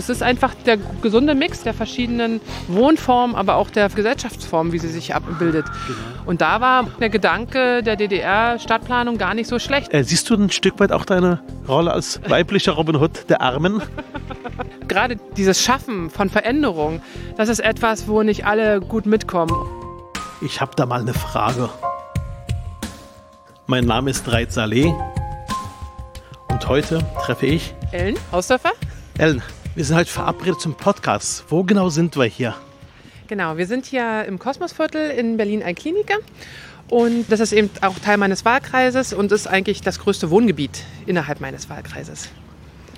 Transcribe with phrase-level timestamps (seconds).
[0.00, 4.88] Das ist einfach der gesunde Mix der verschiedenen Wohnformen, aber auch der Gesellschaftsformen, wie sie
[4.88, 5.66] sich abbildet.
[5.66, 5.98] Genau.
[6.24, 9.92] Und da war der Gedanke der DDR-Stadtplanung gar nicht so schlecht.
[9.92, 13.82] Äh, siehst du ein Stück weit auch deine Rolle als weiblicher Robin Hood der Armen?
[14.88, 17.02] Gerade dieses Schaffen von Veränderung,
[17.36, 19.54] das ist etwas, wo nicht alle gut mitkommen.
[20.40, 21.68] Ich habe da mal eine Frage.
[23.66, 24.94] Mein Name ist Reit Saleh
[26.48, 28.72] und heute treffe ich Ellen Hausdörfer.
[29.18, 29.42] Ellen,
[29.74, 31.44] wir sind heute verabredet zum Podcast.
[31.48, 32.54] Wo genau sind wir hier?
[33.28, 36.16] Genau, wir sind hier im Kosmosviertel in Berlin-Einkliniker.
[36.88, 41.40] Und das ist eben auch Teil meines Wahlkreises und ist eigentlich das größte Wohngebiet innerhalb
[41.40, 42.28] meines Wahlkreises.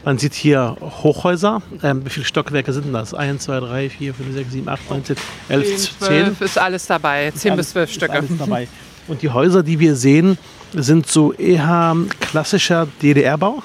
[0.05, 1.63] Man sieht hier Hochhäuser.
[1.83, 3.13] Ähm, wie viele Stockwerke sind das?
[3.13, 5.17] 1, 2, 3, 4, 5, 6, 7, 8, 9, 10,
[5.51, 6.07] 11, 10.
[6.07, 7.31] 12 ist alles dabei.
[7.31, 8.13] 10 bis 12 Stücke.
[8.13, 8.67] Alles dabei.
[9.09, 10.39] Und die Häuser, die wir sehen,
[10.73, 13.63] sind so eher klassischer DDR-Bau?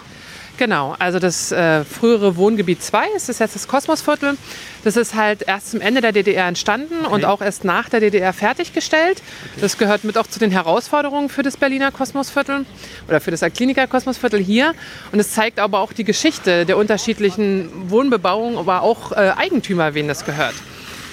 [0.58, 4.38] Genau, also das äh, frühere Wohngebiet 2 ist das jetzt das Kosmosviertel.
[4.84, 7.14] Das ist halt erst zum Ende der DDR entstanden okay.
[7.14, 9.22] und auch erst nach der DDR fertiggestellt.
[9.52, 9.62] Okay.
[9.62, 12.66] Das gehört mit auch zu den Herausforderungen für das Berliner Kosmosviertel
[13.08, 14.74] oder für das Kliniker Kosmosviertel hier.
[15.12, 20.08] Und es zeigt aber auch die Geschichte der unterschiedlichen Wohnbebauung, aber auch äh, Eigentümer, wen
[20.08, 20.56] das gehört.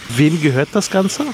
[0.08, 1.26] Wem gehört das Ganze?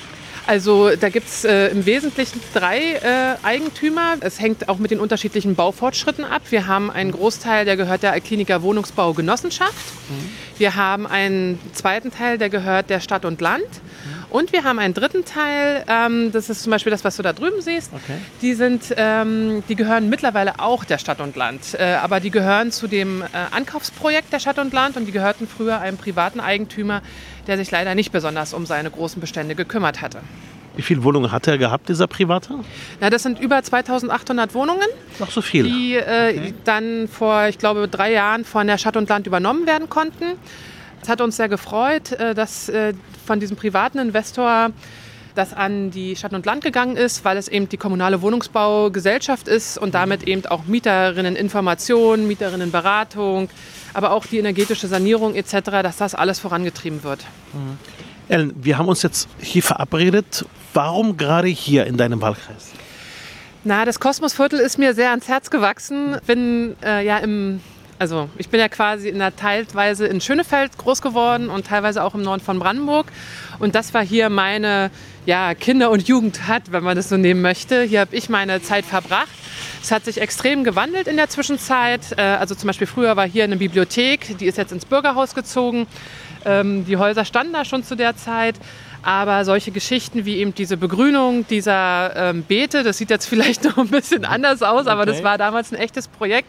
[0.51, 4.17] Also da gibt es äh, im Wesentlichen drei äh, Eigentümer.
[4.19, 6.43] Es hängt auch mit den unterschiedlichen Baufortschritten ab.
[6.51, 9.77] Wir haben einen Großteil, der gehört der Kliniker Wohnungsbau Genossenschaft.
[10.09, 10.59] Mhm.
[10.59, 13.63] Wir haben einen zweiten Teil, der gehört der Stadt und Land.
[13.63, 14.21] Mhm.
[14.31, 17.33] Und wir haben einen dritten Teil, ähm, das ist zum Beispiel das, was du da
[17.33, 17.93] drüben siehst.
[17.93, 18.19] Okay.
[18.43, 21.75] Die, sind, ähm, die gehören mittlerweile auch der Stadt und Land.
[21.75, 25.49] Äh, aber die gehören zu dem äh, Ankaufsprojekt der Stadt und Land und die gehörten
[25.49, 27.03] früher einem privaten Eigentümer,
[27.47, 30.21] der sich leider nicht besonders um seine großen Bestände gekümmert hatte.
[30.77, 32.61] Wie viele Wohnungen hat er gehabt, dieser Private?
[33.01, 34.87] Na, das sind über 2800 Wohnungen.
[35.19, 35.65] Noch so viel.
[35.65, 36.55] Die äh, okay.
[36.65, 40.39] dann vor, ich glaube, drei Jahren von der Stadt und Land übernommen werden konnten.
[41.03, 42.95] Es hat uns sehr gefreut, äh, dass äh,
[43.27, 44.71] von diesem privaten Investor
[45.35, 49.79] das an die Stadt und Land gegangen ist, weil es eben die kommunale Wohnungsbaugesellschaft ist
[49.79, 53.49] und damit eben auch Mieterinneninformation, Mieterinnenberatung,
[53.95, 57.21] aber auch die energetische Sanierung etc., dass das alles vorangetrieben wird.
[57.53, 57.79] Mhm.
[58.29, 60.45] Ellen, wir haben uns jetzt hier verabredet.
[60.73, 62.71] Warum gerade hier in deinem Wahlkreis?
[63.65, 66.17] Na, das Kosmosviertel ist mir sehr ans Herz gewachsen.
[66.27, 67.61] Bin äh, ja im
[68.01, 72.15] also ich bin ja quasi in der teilweise in Schönefeld groß geworden und teilweise auch
[72.15, 73.13] im Norden von Brandenburg.
[73.59, 74.91] Und das war hier meine
[75.31, 77.85] ja, Kinder- und Jugendhat, wenn man das so nehmen möchte.
[77.85, 79.29] Hier habe ich meine Zeit verbracht.
[79.81, 82.01] Es hat sich extrem gewandelt in der Zwischenzeit.
[82.19, 85.87] Äh, also zum Beispiel früher war hier eine Bibliothek, die ist jetzt ins Bürgerhaus gezogen.
[86.45, 88.57] Ähm, die Häuser standen da schon zu der Zeit.
[89.03, 93.79] Aber solche Geschichten wie eben diese Begrünung dieser ähm, Beete, das sieht jetzt vielleicht noch
[93.79, 95.13] ein bisschen anders aus, aber okay.
[95.13, 96.49] das war damals ein echtes Projekt.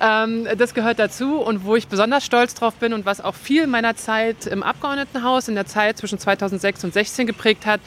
[0.00, 3.68] Ähm, das gehört dazu und wo ich besonders stolz drauf bin und was auch viel
[3.68, 7.80] meiner Zeit im Abgeordnetenhaus in der Zeit zwischen 2006 und 2016 geprägt hat,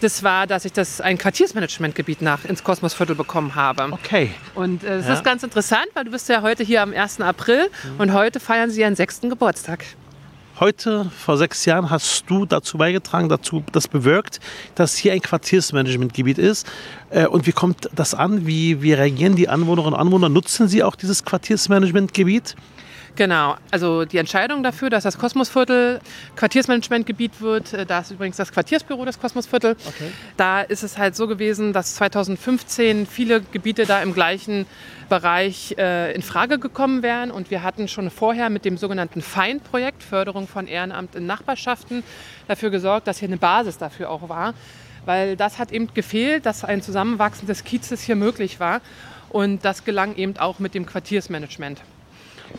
[0.00, 3.88] das war, dass ich das ein Quartiersmanagementgebiet nach ins Kosmosviertel bekommen habe.
[3.92, 4.32] Okay.
[4.54, 5.14] Und äh, das ja.
[5.14, 7.20] ist ganz interessant, weil du bist ja heute hier am 1.
[7.20, 8.00] April mhm.
[8.00, 9.84] und heute feiern sie ihren sechsten Geburtstag.
[10.60, 14.40] Heute, vor sechs Jahren, hast du dazu beigetragen, dazu das bewirkt,
[14.74, 16.66] dass hier ein Quartiersmanagementgebiet ist.
[17.08, 18.46] Äh, und wie kommt das an?
[18.46, 20.28] Wie, wie reagieren die Anwohnerinnen und Anwohner?
[20.28, 22.56] Nutzen sie auch dieses Quartiersmanagementgebiet?
[23.16, 26.00] Genau, also die Entscheidung dafür, dass das Kosmosviertel
[26.36, 29.72] Quartiersmanagementgebiet wird, äh, da ist übrigens das Quartiersbüro des Kosmosviertel.
[29.72, 30.10] Okay.
[30.36, 34.66] Da ist es halt so gewesen, dass 2015 viele Gebiete da im gleichen
[35.08, 37.30] Bereich äh, in Frage gekommen wären.
[37.30, 42.02] Und wir hatten schon vorher mit dem sogenannten FEIN-Projekt, Förderung von Ehrenamt in Nachbarschaften,
[42.48, 44.54] dafür gesorgt, dass hier eine Basis dafür auch war,
[45.04, 48.80] weil das hat eben gefehlt, dass ein Zusammenwachsen des Kiezes hier möglich war.
[49.28, 51.80] Und das gelang eben auch mit dem Quartiersmanagement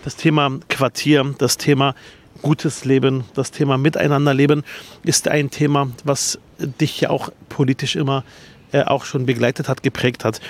[0.03, 1.96] das Thema Quartier, das Thema
[2.41, 4.63] gutes Leben, das Thema Miteinanderleben
[5.03, 8.24] ist ein Thema, was dich ja auch politisch immer
[8.72, 10.41] äh, auch schon begleitet hat, geprägt hat.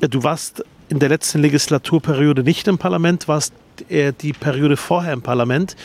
[0.00, 3.52] Du warst in der letzten Legislaturperiode nicht im Parlament, warst
[3.88, 5.76] äh, die Periode vorher im Parlament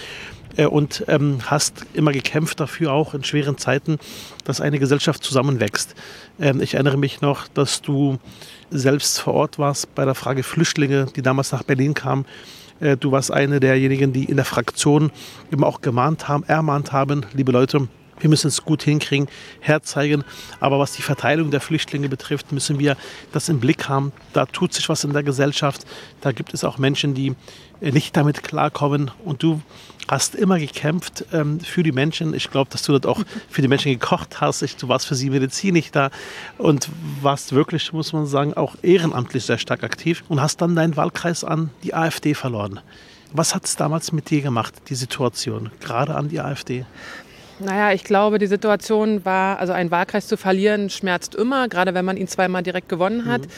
[0.58, 4.00] äh, und ähm, hast immer gekämpft dafür, auch in schweren Zeiten,
[4.44, 5.96] dass eine Gesellschaft zusammenwächst.
[6.40, 8.18] Ähm, ich erinnere mich noch, dass du
[8.70, 13.12] selbst vor Ort warst bei der Frage Flüchtlinge, die damals nach Berlin kamen äh, du
[13.12, 15.12] warst eine derjenigen, die in der Fraktion
[15.52, 17.88] immer auch gemahnt haben, ermahnt haben, liebe Leute,
[18.20, 19.28] wir müssen es gut hinkriegen,
[19.60, 20.24] herzeigen.
[20.60, 22.98] Aber was die Verteilung der Flüchtlinge betrifft, müssen wir
[23.32, 24.12] das im Blick haben.
[24.34, 25.86] Da tut sich was in der Gesellschaft.
[26.22, 27.36] Da gibt es auch Menschen, die
[27.82, 29.12] äh, nicht damit klarkommen.
[29.24, 29.62] Und du
[30.08, 32.34] hast immer gekämpft ähm, für die Menschen.
[32.34, 34.62] Ich glaube, dass du dort auch für die Menschen gekocht hast.
[34.62, 36.10] Ich, du warst für sie medizinisch da
[36.58, 36.90] und
[37.22, 41.44] warst wirklich, muss man sagen, auch ehrenamtlich sehr stark aktiv und hast dann deinen Wahlkreis
[41.44, 42.80] an die AfD verloren.
[43.36, 46.86] Was hat es damals mit dir gemacht, die Situation, gerade an die AfD?
[47.64, 52.06] Naja, ich glaube, die Situation war, also einen Wahlkreis zu verlieren, schmerzt immer, gerade wenn
[52.06, 53.42] man ihn zweimal direkt gewonnen hat.
[53.42, 53.52] Mhm.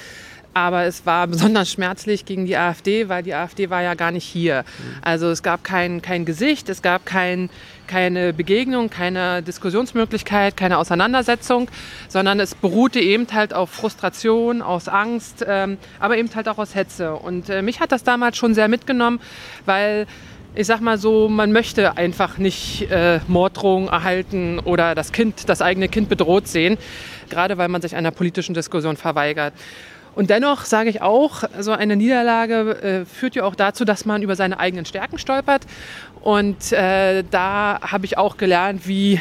[0.57, 4.23] Aber es war besonders schmerzlich gegen die AfD, weil die AfD war ja gar nicht
[4.23, 4.63] hier.
[5.01, 7.49] Also es gab kein, kein Gesicht, es gab kein,
[7.87, 11.69] keine Begegnung, keine Diskussionsmöglichkeit, keine Auseinandersetzung,
[12.07, 16.73] sondern es beruhte eben halt auf Frustration, aus Angst, ähm, aber eben halt auch aus
[16.73, 17.15] Hetze.
[17.15, 19.19] Und äh, mich hat das damals schon sehr mitgenommen,
[19.65, 20.07] weil
[20.55, 25.61] ich sag mal so, man möchte einfach nicht äh, Morddrohungen erhalten oder das Kind, das
[25.61, 26.77] eigene Kind bedroht sehen,
[27.29, 29.53] gerade weil man sich einer politischen Diskussion verweigert.
[30.15, 34.21] Und dennoch sage ich auch, so eine Niederlage äh, führt ja auch dazu, dass man
[34.21, 35.63] über seine eigenen Stärken stolpert.
[36.21, 39.19] Und äh, da habe ich auch gelernt, wie,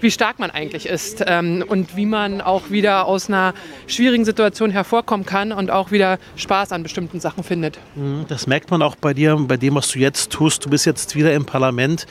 [0.00, 3.54] wie stark man eigentlich ist ähm, und wie man auch wieder aus einer
[3.86, 7.78] schwierigen Situation hervorkommen kann und auch wieder Spaß an bestimmten Sachen findet.
[7.94, 10.64] Mhm, das merkt man auch bei dir, bei dem, was du jetzt tust.
[10.64, 12.06] Du bist jetzt wieder im Parlament.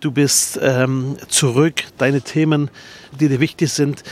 [0.00, 1.82] Du bist ähm, zurück.
[1.98, 2.70] Deine Themen,
[3.18, 4.04] die dir wichtig sind,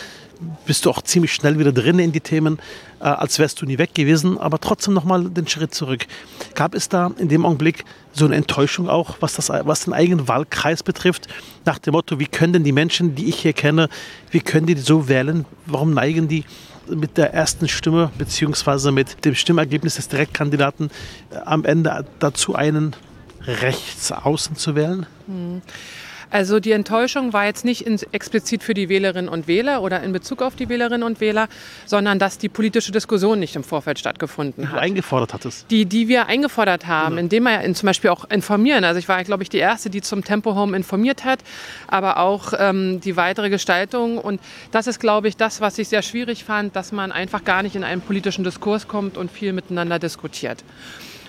[0.66, 2.58] bist du auch ziemlich schnell wieder drin in die Themen,
[3.00, 6.06] äh, als wärst du nie weg gewesen, aber trotzdem nochmal den Schritt zurück.
[6.54, 10.28] Gab es da in dem Augenblick so eine Enttäuschung auch, was, das, was den eigenen
[10.28, 11.28] Wahlkreis betrifft,
[11.64, 13.88] nach dem Motto, wie können denn die Menschen, die ich hier kenne,
[14.30, 15.44] wie können die so wählen?
[15.66, 16.44] Warum neigen die
[16.88, 20.90] mit der ersten Stimme beziehungsweise mit dem Stimmergebnis des Direktkandidaten
[21.30, 22.94] äh, am Ende dazu einen
[23.46, 25.06] Rechtsaußen zu wählen?
[25.26, 25.62] Hm.
[26.30, 30.12] Also die Enttäuschung war jetzt nicht in, explizit für die Wählerinnen und Wähler oder in
[30.12, 31.48] Bezug auf die Wählerinnen und Wähler,
[31.86, 34.76] sondern dass die politische Diskussion nicht im Vorfeld stattgefunden hat.
[34.76, 35.70] Die eingefordert hattest.
[35.70, 37.22] Die, die wir eingefordert haben, genau.
[37.22, 38.84] indem wir in, zum Beispiel auch informieren.
[38.84, 41.40] Also ich war, glaube ich, die Erste, die zum Tempo Home informiert hat,
[41.86, 44.18] aber auch ähm, die weitere Gestaltung.
[44.18, 44.40] Und
[44.72, 47.76] das ist, glaube ich, das, was ich sehr schwierig fand, dass man einfach gar nicht
[47.76, 50.64] in einen politischen Diskurs kommt und viel miteinander diskutiert.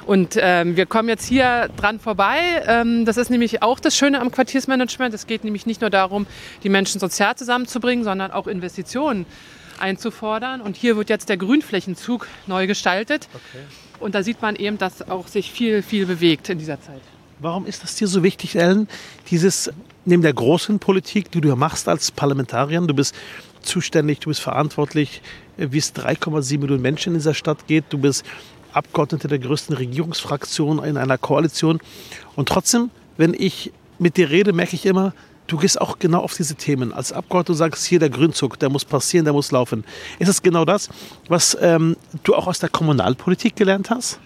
[0.08, 2.40] Und ähm, wir kommen jetzt hier dran vorbei.
[2.66, 5.14] Ähm, das ist nämlich auch das Schöne am Quartiersmanagement.
[5.14, 6.28] Es geht nämlich nicht nur darum,
[6.64, 9.26] die Menschen sozial zusammenzubringen, sondern auch Investitionen
[9.80, 10.62] einzufordern.
[10.62, 13.28] Und hier wird jetzt der Grünflächenzug neu gestaltet.
[13.34, 13.64] Okay.
[14.00, 17.02] Und da sieht man eben, dass auch sich viel, viel bewegt in dieser Zeit.
[17.40, 18.88] Warum ist das dir so wichtig, Ellen?
[19.30, 19.70] Dieses
[20.06, 23.14] neben der großen Politik, die du machst als Parlamentarierin, du bist
[23.62, 25.22] zuständig, du bist verantwortlich,
[25.58, 27.86] wie es 3,7 Millionen Menschen in dieser Stadt geht.
[27.90, 28.24] Du bist
[28.74, 31.80] Abgeordnete der größten Regierungsfraktion in einer Koalition.
[32.36, 35.14] Und trotzdem, wenn ich mit dir rede, merke ich immer,
[35.48, 36.94] du gehst auch genau auf diese Themen.
[36.94, 39.84] Als Abgeordneter sagst, hier der Grünzug, der muss passieren, der muss laufen.
[40.20, 40.90] Ist es genau das,
[41.28, 44.20] was ähm, du auch aus der Kommunalpolitik gelernt hast?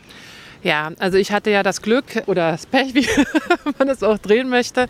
[0.64, 3.08] Ja, also ich hatte ja das Glück oder das Pech, wie
[3.78, 4.88] man es auch drehen möchte,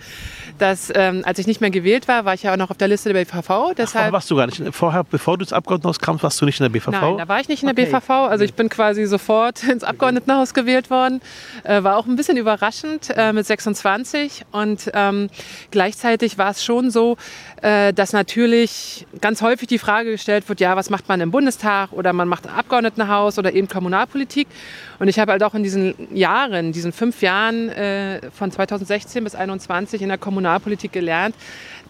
[0.58, 2.88] dass ähm, als ich nicht mehr gewählt war, war ich ja auch noch auf der
[2.88, 3.74] Liste der BVV.
[3.78, 4.62] Deshalb Ach, warst du gar nicht.
[4.72, 6.92] Vorher, bevor du ins Abgeordnetenhaus kamst, warst du nicht in der BVV?
[6.92, 7.92] Nein, da war ich nicht in der okay.
[7.92, 8.10] BVV.
[8.10, 11.22] Also ich bin quasi sofort ins Abgeordnetenhaus gewählt worden.
[11.64, 14.46] Äh, war auch ein bisschen überraschend äh, mit 26.
[14.52, 15.30] Und ähm,
[15.72, 17.18] gleichzeitig war es schon so,
[17.62, 21.94] äh, dass natürlich ganz häufig die Frage gestellt wird, ja, was macht man im Bundestag
[21.94, 24.48] oder man macht Abgeordnetenhaus oder eben Kommunalpolitik.
[25.02, 29.32] Und ich habe halt auch in diesen Jahren, diesen fünf Jahren äh, von 2016 bis
[29.34, 31.34] 2021 in der Kommunalpolitik gelernt,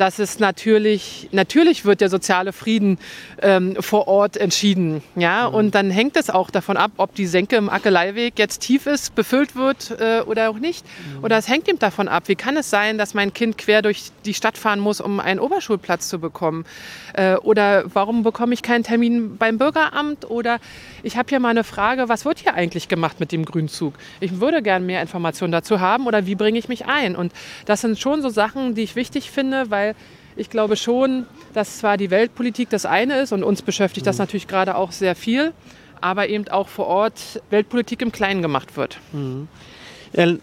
[0.02, 2.98] dass es natürlich, natürlich wird der soziale Frieden
[3.40, 5.04] ähm, vor Ort entschieden.
[5.16, 5.48] Ja?
[5.48, 5.56] Mhm.
[5.56, 9.14] Und dann hängt es auch davon ab, ob die Senke im Ackeleiweg jetzt tief ist,
[9.14, 10.84] befüllt wird äh, oder auch nicht.
[10.86, 11.24] Mhm.
[11.24, 14.06] Oder es hängt eben davon ab, wie kann es sein, dass mein Kind quer durch
[14.26, 16.66] die Stadt fahren muss, um einen Oberschulplatz zu bekommen?
[17.14, 20.28] Äh, oder warum bekomme ich keinen Termin beim Bürgeramt?
[20.32, 20.58] Oder
[21.04, 23.94] ich habe hier mal eine Frage, was wird hier eigentlich gemacht mit dem Grünzug?
[24.20, 27.16] Ich würde gerne mehr Informationen dazu haben oder wie bringe ich mich ein?
[27.16, 27.34] Und
[27.66, 29.91] das sind schon so Sachen, die ich wichtig finde, weil
[30.36, 34.24] ich glaube schon, dass zwar die Weltpolitik das eine ist und uns beschäftigt das mhm.
[34.24, 35.54] natürlich gerade auch sehr viel,
[36.00, 39.00] aber eben auch vor Ort Weltpolitik im Kleinen gemacht wird.
[39.14, 39.48] Mhm.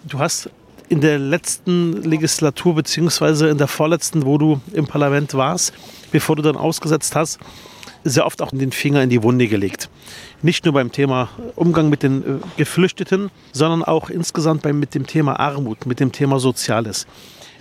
[0.04, 0.50] Du hast
[0.88, 5.74] in der letzten Legislatur beziehungsweise in der vorletzten, wo du im Parlament warst,
[6.12, 7.38] bevor du dann ausgesetzt hast,
[8.04, 9.90] sehr oft auch den Finger in die Wunde gelegt.
[10.40, 12.24] Nicht nur beim Thema Umgang mit den äh,
[12.56, 17.06] Geflüchteten, sondern auch insgesamt beim, mit dem Thema Armut, mit dem Thema Soziales.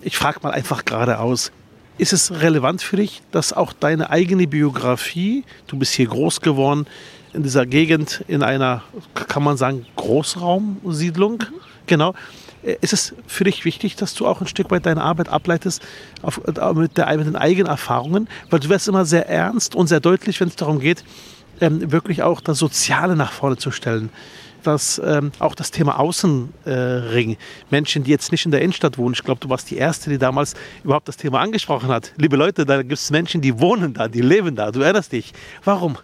[0.02, 1.52] Ich frage mal einfach geradeaus,
[1.98, 6.86] ist es relevant für dich, dass auch deine eigene Biografie, du bist hier groß geworden,
[7.34, 11.60] in dieser Gegend, in einer, kann man sagen, Großraumsiedlung, mhm.
[11.86, 12.14] genau,
[12.64, 15.82] äh, ist es für dich wichtig, dass du auch ein Stück weit deine Arbeit ableitest
[16.22, 18.28] auf, äh, mit, der, mit den eigenen Erfahrungen?
[18.50, 21.04] Weil du wirst immer sehr ernst und sehr deutlich, wenn es darum geht,
[21.62, 24.10] ähm, wirklich auch das Soziale nach vorne zu stellen.
[24.64, 27.38] Dass ähm, auch das Thema Außenring, äh,
[27.70, 30.18] Menschen, die jetzt nicht in der Innenstadt wohnen, ich glaube, du warst die Erste, die
[30.18, 32.14] damals überhaupt das Thema angesprochen hat.
[32.18, 35.34] Liebe Leute, da gibt es Menschen, die wohnen da, die leben da, du erinnerst dich.
[35.64, 35.98] Warum?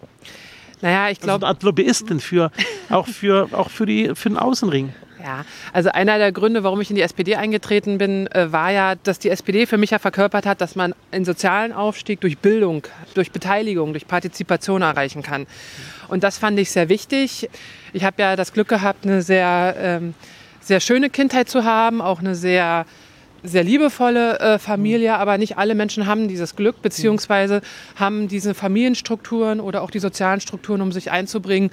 [0.81, 1.33] Naja, ich glaube.
[1.33, 2.51] Also eine Art Lobbyisten für,
[2.89, 4.93] auch, für, auch für, die, für den Außenring.
[5.23, 8.95] Ja, also einer der Gründe, warum ich in die SPD eingetreten bin, äh, war ja,
[8.95, 12.85] dass die SPD für mich ja verkörpert hat, dass man einen sozialen Aufstieg durch Bildung,
[13.13, 15.47] durch Beteiligung, durch Partizipation erreichen kann.
[16.13, 17.49] Und das fand ich sehr wichtig.
[17.91, 20.13] Ich habe ja das Glück gehabt, eine sehr, ähm,
[20.61, 22.85] sehr schöne Kindheit zu haben, auch eine sehr
[23.45, 27.61] sehr liebevolle äh, Familie, aber nicht alle Menschen haben dieses Glück, beziehungsweise
[27.95, 31.71] haben diese Familienstrukturen oder auch die sozialen Strukturen, um sich einzubringen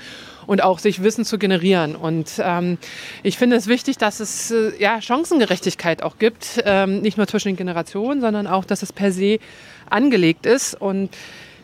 [0.49, 1.95] und auch sich Wissen zu generieren.
[1.95, 2.79] Und ähm,
[3.23, 7.49] ich finde es wichtig, dass es äh, ja, Chancengerechtigkeit auch gibt, ähm, nicht nur zwischen
[7.49, 9.39] den Generationen, sondern auch, dass es per se
[9.91, 10.75] angelegt ist.
[10.75, 11.11] Und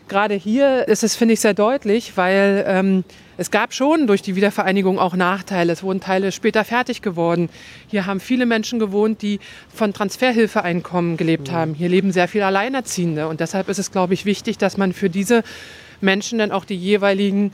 [0.07, 3.03] gerade hier ist es, finde ich, sehr deutlich, weil ähm,
[3.37, 5.71] es gab schon durch die Wiedervereinigung auch Nachteile.
[5.71, 7.49] Es wurden Teile später fertig geworden.
[7.87, 9.39] Hier haben viele Menschen gewohnt, die
[9.73, 11.73] von Transferhilfeeinkommen gelebt haben.
[11.73, 13.27] Hier leben sehr viele Alleinerziehende.
[13.27, 15.43] Und deshalb ist es, glaube ich, wichtig, dass man für diese
[16.01, 17.51] Menschen dann auch die jeweiligen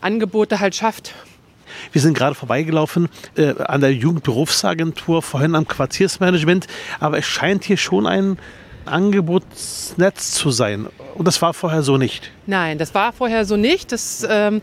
[0.00, 1.14] Angebote halt schafft.
[1.92, 6.66] Wir sind gerade vorbeigelaufen äh, an der Jugendberufsagentur, vorhin am Quartiersmanagement,
[7.00, 8.38] aber es scheint hier schon ein
[8.86, 10.86] Angebotsnetz zu sein.
[11.14, 12.30] Und das war vorher so nicht.
[12.46, 13.92] Nein, das war vorher so nicht.
[13.92, 14.60] Das ähm,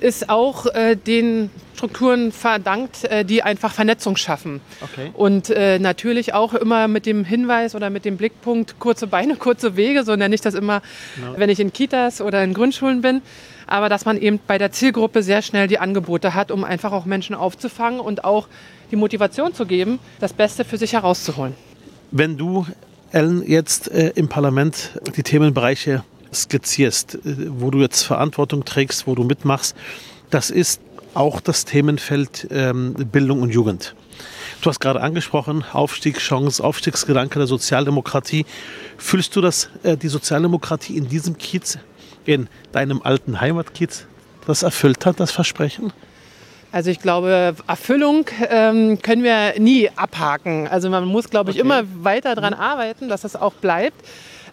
[0.00, 4.60] ist auch äh, den Strukturen verdankt, äh, die einfach Vernetzung schaffen.
[4.80, 5.10] Okay.
[5.14, 9.76] Und äh, natürlich auch immer mit dem Hinweis oder mit dem Blickpunkt kurze Beine, kurze
[9.76, 10.82] Wege, so nenne ich das immer,
[11.16, 11.34] genau.
[11.36, 13.22] wenn ich in Kitas oder in Grundschulen bin.
[13.66, 17.06] Aber dass man eben bei der Zielgruppe sehr schnell die Angebote hat, um einfach auch
[17.06, 18.46] Menschen aufzufangen und auch
[18.90, 21.54] die Motivation zu geben, das Beste für sich herauszuholen.
[22.10, 22.66] Wenn du,
[23.14, 26.02] Ellen, jetzt äh, im Parlament die Themenbereiche
[26.32, 27.18] skizzierst, äh,
[27.48, 29.76] wo du jetzt Verantwortung trägst, wo du mitmachst,
[30.30, 30.80] das ist
[31.14, 33.94] auch das Themenfeld ähm, Bildung und Jugend.
[34.62, 38.46] Du hast gerade angesprochen, Aufstiegschance, Aufstiegsgedanke der Sozialdemokratie.
[38.98, 41.78] Fühlst du, dass äh, die Sozialdemokratie in diesem Kiez,
[42.24, 44.06] in deinem alten Heimatkiez,
[44.46, 45.92] das erfüllt hat, das Versprechen?
[46.74, 50.66] Also ich glaube, Erfüllung ähm, können wir nie abhaken.
[50.66, 51.64] Also man muss, glaube ich, okay.
[51.64, 54.04] immer weiter daran arbeiten, dass das auch bleibt.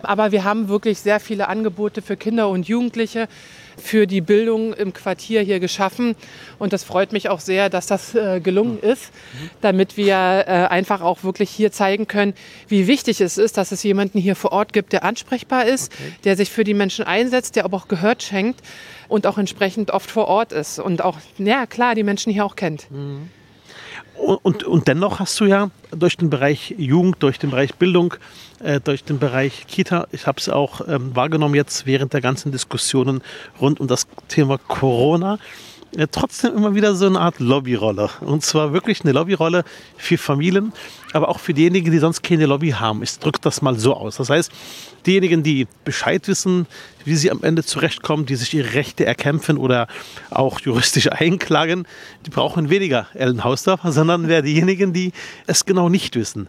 [0.04, 3.28] Aber wir haben wirklich sehr viele Angebote für Kinder und Jugendliche
[3.78, 6.16] für die Bildung im Quartier hier geschaffen.
[6.60, 9.12] Und das freut mich auch sehr, dass das äh, gelungen ist,
[9.62, 12.36] damit wir äh, einfach auch wirklich hier zeigen können,
[12.68, 16.14] wie wichtig es ist, dass es jemanden hier vor Ort gibt, der ansprechbar ist, okay.
[16.26, 18.62] der sich für die Menschen einsetzt, der aber auch Gehört schenkt
[19.12, 22.56] und auch entsprechend oft vor Ort ist und auch, ja klar, die Menschen hier auch
[22.56, 22.90] kennt.
[22.90, 23.30] Mhm.
[24.16, 28.14] Und, und dennoch hast du ja durch den Bereich Jugend, durch den Bereich Bildung,
[28.60, 32.52] äh, durch den Bereich Kita, ich habe es auch ähm, wahrgenommen jetzt während der ganzen
[32.54, 33.22] Diskussionen
[33.60, 35.40] rund um das Thema Corona,
[35.96, 38.10] äh, trotzdem immer wieder so eine Art Lobbyrolle.
[38.22, 39.64] Und zwar wirklich eine Lobbyrolle
[39.98, 40.74] für Familien,
[41.14, 43.04] aber auch für diejenigen, die sonst keine Lobby haben.
[43.04, 44.18] Ich drücke das mal so aus.
[44.18, 44.52] Das heißt,
[45.06, 46.68] diejenigen, die Bescheid wissen,
[47.04, 49.88] wie sie am Ende zurechtkommen, die sich ihre Rechte erkämpfen oder
[50.30, 51.86] auch juristisch einklagen,
[52.26, 55.12] die brauchen weniger Ellen Hausdorf, sondern wer diejenigen, die
[55.48, 56.48] es genau nicht wissen.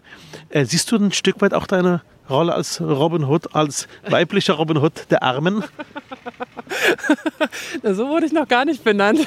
[0.51, 4.79] Äh, siehst du ein Stück weit auch deine Rolle als Robin Hood, als weiblicher Robin
[4.79, 5.62] Hood der Armen?
[7.83, 9.21] so wurde ich noch gar nicht benannt.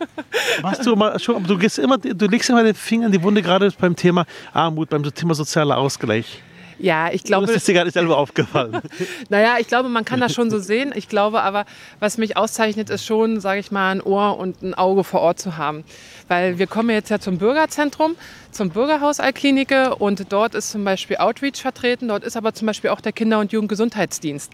[0.62, 3.42] Machst du mal schon, du gehst immer, du legst immer den Finger in die Wunde,
[3.42, 6.42] gerade beim Thema Armut, beim Thema sozialer Ausgleich.
[6.78, 7.46] Ja, ich glaube.
[7.46, 8.80] Das ist dir gar nicht selber aufgefallen.
[9.28, 10.92] naja, ich glaube, man kann das schon so sehen.
[10.94, 11.64] Ich glaube aber,
[11.98, 15.40] was mich auszeichnet, ist schon, sage ich mal, ein Ohr und ein Auge vor Ort
[15.40, 15.84] zu haben.
[16.28, 18.14] Weil wir kommen jetzt ja zum Bürgerzentrum,
[18.50, 22.08] zum Bürgerhaus Alklinike und dort ist zum Beispiel Outreach vertreten.
[22.08, 24.52] Dort ist aber zum Beispiel auch der Kinder- und Jugendgesundheitsdienst.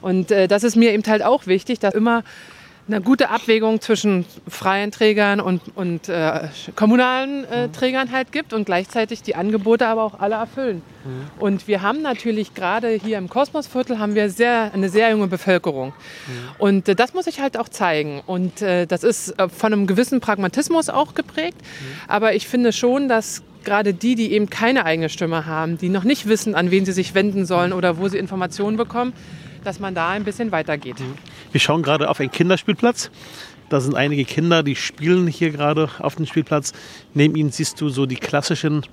[0.00, 2.22] Und äh, das ist mir eben halt auch wichtig, dass immer
[2.88, 7.72] eine gute Abwägung zwischen freien Trägern und, und äh, kommunalen äh, mhm.
[7.72, 10.82] Trägern halt gibt und gleichzeitig die Angebote aber auch alle erfüllen.
[11.04, 11.42] Mhm.
[11.42, 15.88] Und wir haben natürlich gerade hier im Kosmosviertel haben wir sehr, eine sehr junge Bevölkerung.
[15.88, 16.32] Mhm.
[16.58, 18.22] Und äh, das muss ich halt auch zeigen.
[18.24, 21.58] Und äh, das ist äh, von einem gewissen Pragmatismus auch geprägt.
[21.60, 21.84] Mhm.
[22.06, 26.04] Aber ich finde schon, dass gerade die, die eben keine eigene Stimme haben, die noch
[26.04, 29.12] nicht wissen, an wen sie sich wenden sollen oder wo sie Informationen bekommen,
[29.66, 31.00] dass man da ein bisschen weitergeht.
[31.00, 31.14] Mhm.
[31.52, 33.10] Wir schauen gerade auf einen Kinderspielplatz.
[33.68, 36.72] Da sind einige Kinder, die spielen hier gerade auf dem Spielplatz.
[37.14, 38.86] Neben ihnen siehst du so die klassischen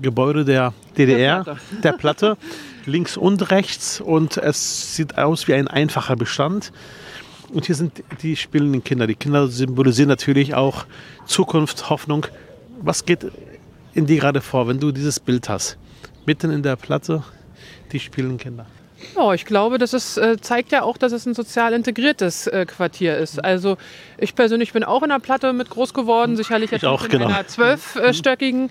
[0.00, 2.36] Gebäude der DDR, der Platte, der Platte
[2.86, 4.00] links und rechts.
[4.00, 6.72] Und es sieht aus wie ein einfacher Bestand.
[7.52, 9.06] Und hier sind die spielenden Kinder.
[9.06, 10.86] Die Kinder symbolisieren natürlich auch
[11.26, 12.26] Zukunft, Hoffnung.
[12.80, 13.26] Was geht
[13.92, 15.76] in dir gerade vor, wenn du dieses Bild hast?
[16.24, 17.22] Mitten in der Platte,
[17.92, 18.66] die spielenden Kinder.
[19.16, 22.66] Ja, ich glaube, das ist, äh, zeigt ja auch, dass es ein sozial integriertes äh,
[22.66, 23.44] Quartier ist.
[23.44, 23.76] Also
[24.18, 27.26] ich persönlich bin auch in der Platte mit groß geworden, sicherlich jetzt auch, in genau.
[27.26, 28.70] einer zwölfstöckigen.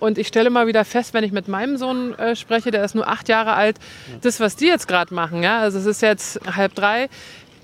[0.00, 2.94] Und ich stelle mal wieder fest, wenn ich mit meinem Sohn äh, spreche, der ist
[2.94, 3.76] nur acht Jahre alt,
[4.20, 7.08] das, was die jetzt gerade machen, ja, also es ist jetzt halb drei,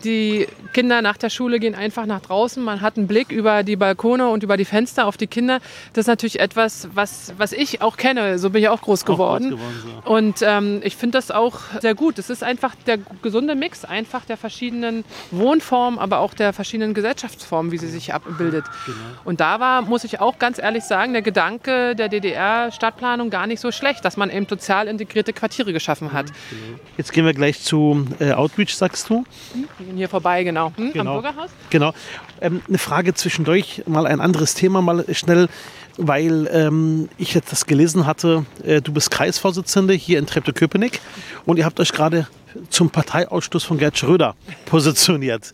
[0.05, 2.63] Die Kinder nach der Schule gehen einfach nach draußen.
[2.63, 5.59] Man hat einen Blick über die Balkone und über die Fenster auf die Kinder.
[5.93, 8.39] Das ist natürlich etwas, was, was ich auch kenne.
[8.39, 9.55] So bin ich auch groß geworden.
[9.55, 10.13] Auch groß geworden so.
[10.13, 12.19] Und ähm, ich finde das auch sehr gut.
[12.19, 17.73] Es ist einfach der gesunde Mix einfach der verschiedenen Wohnformen, aber auch der verschiedenen Gesellschaftsformen,
[17.73, 18.67] wie sie sich abbildet.
[18.87, 18.99] Genau.
[19.25, 23.61] Und da war, muss ich auch ganz ehrlich sagen, der Gedanke der DDR-Stadtplanung gar nicht
[23.61, 26.27] so schlecht, dass man eben sozial integrierte Quartiere geschaffen hat.
[26.27, 26.79] Genau.
[26.97, 29.25] Jetzt gehen wir gleich zu äh, Outreach, sagst du?
[29.55, 30.73] Mhm gehen hier vorbei, genau.
[30.77, 31.17] Hm, genau.
[31.17, 31.51] Am Bürgerhaus?
[31.71, 31.93] Genau.
[32.41, 35.49] Ähm, eine Frage zwischendurch, mal ein anderes Thema, mal schnell,
[35.97, 38.45] weil ähm, ich jetzt das gelesen hatte.
[38.63, 41.01] Äh, du bist Kreisvorsitzende hier in Treptow-Köpenick
[41.47, 42.29] und ihr habt euch gerade
[42.69, 45.53] zum Parteiausschluss von Gerd Schröder positioniert.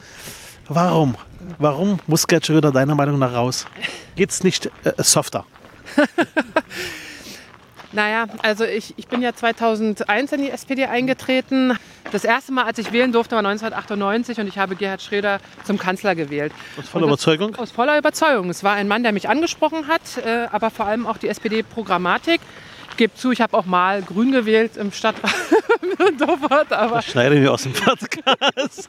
[0.69, 1.15] Warum?
[1.59, 3.67] Warum muss Gerd Schröder deiner Meinung nach raus?
[4.17, 5.47] Geht es nicht äh, softer?
[7.95, 11.79] Naja, also ich, ich bin ja 2001 in die SPD eingetreten.
[12.13, 15.79] Das erste Mal, als ich wählen durfte, war 1998 und ich habe Gerhard Schröder zum
[15.79, 16.53] Kanzler gewählt.
[16.79, 17.57] Aus voller Überzeugung?
[17.57, 18.51] Aus voller Überzeugung.
[18.51, 22.41] Es war ein Mann, der mich angesprochen hat, äh, aber vor allem auch die SPD-Programmatik.
[22.91, 25.35] Ich gebe zu, ich habe auch mal grün gewählt im Stadtrat
[26.19, 26.97] Dorfort, aber.
[26.97, 28.89] Das schneiden wir aus dem Podcast.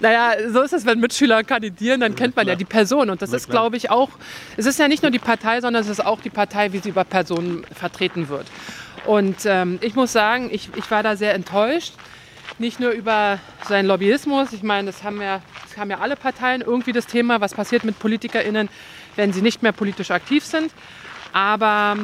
[0.00, 3.10] naja, so ist es, wenn Mitschüler kandidieren, dann kennt man ja die Person.
[3.10, 4.10] Und das ist, glaube ich, auch,
[4.56, 6.90] es ist ja nicht nur die Partei, sondern es ist auch die Partei, wie sie
[6.90, 8.46] über Personen vertreten wird.
[9.06, 11.94] Und ähm, ich muss sagen, ich, ich war da sehr enttäuscht.
[12.58, 16.60] Nicht nur über seinen Lobbyismus, ich meine, das haben, ja, das haben ja alle Parteien
[16.60, 18.68] irgendwie das Thema, was passiert mit PolitikerInnen,
[19.16, 20.70] wenn sie nicht mehr politisch aktiv sind.
[21.32, 21.96] Aber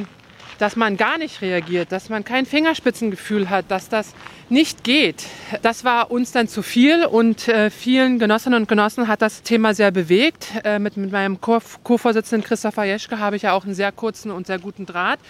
[0.59, 4.15] dass man gar nicht reagiert, dass man kein Fingerspitzengefühl hat, dass das
[4.51, 5.27] nicht geht,
[5.63, 9.75] das war uns dann zu viel und äh, vielen Genossinnen und Genossen hat das Thema
[9.75, 10.49] sehr bewegt.
[10.65, 14.47] Äh, mit, mit meinem Co-Vorsitzenden Christopher Jeschke habe ich ja auch einen sehr kurzen und
[14.47, 15.21] sehr guten Draht,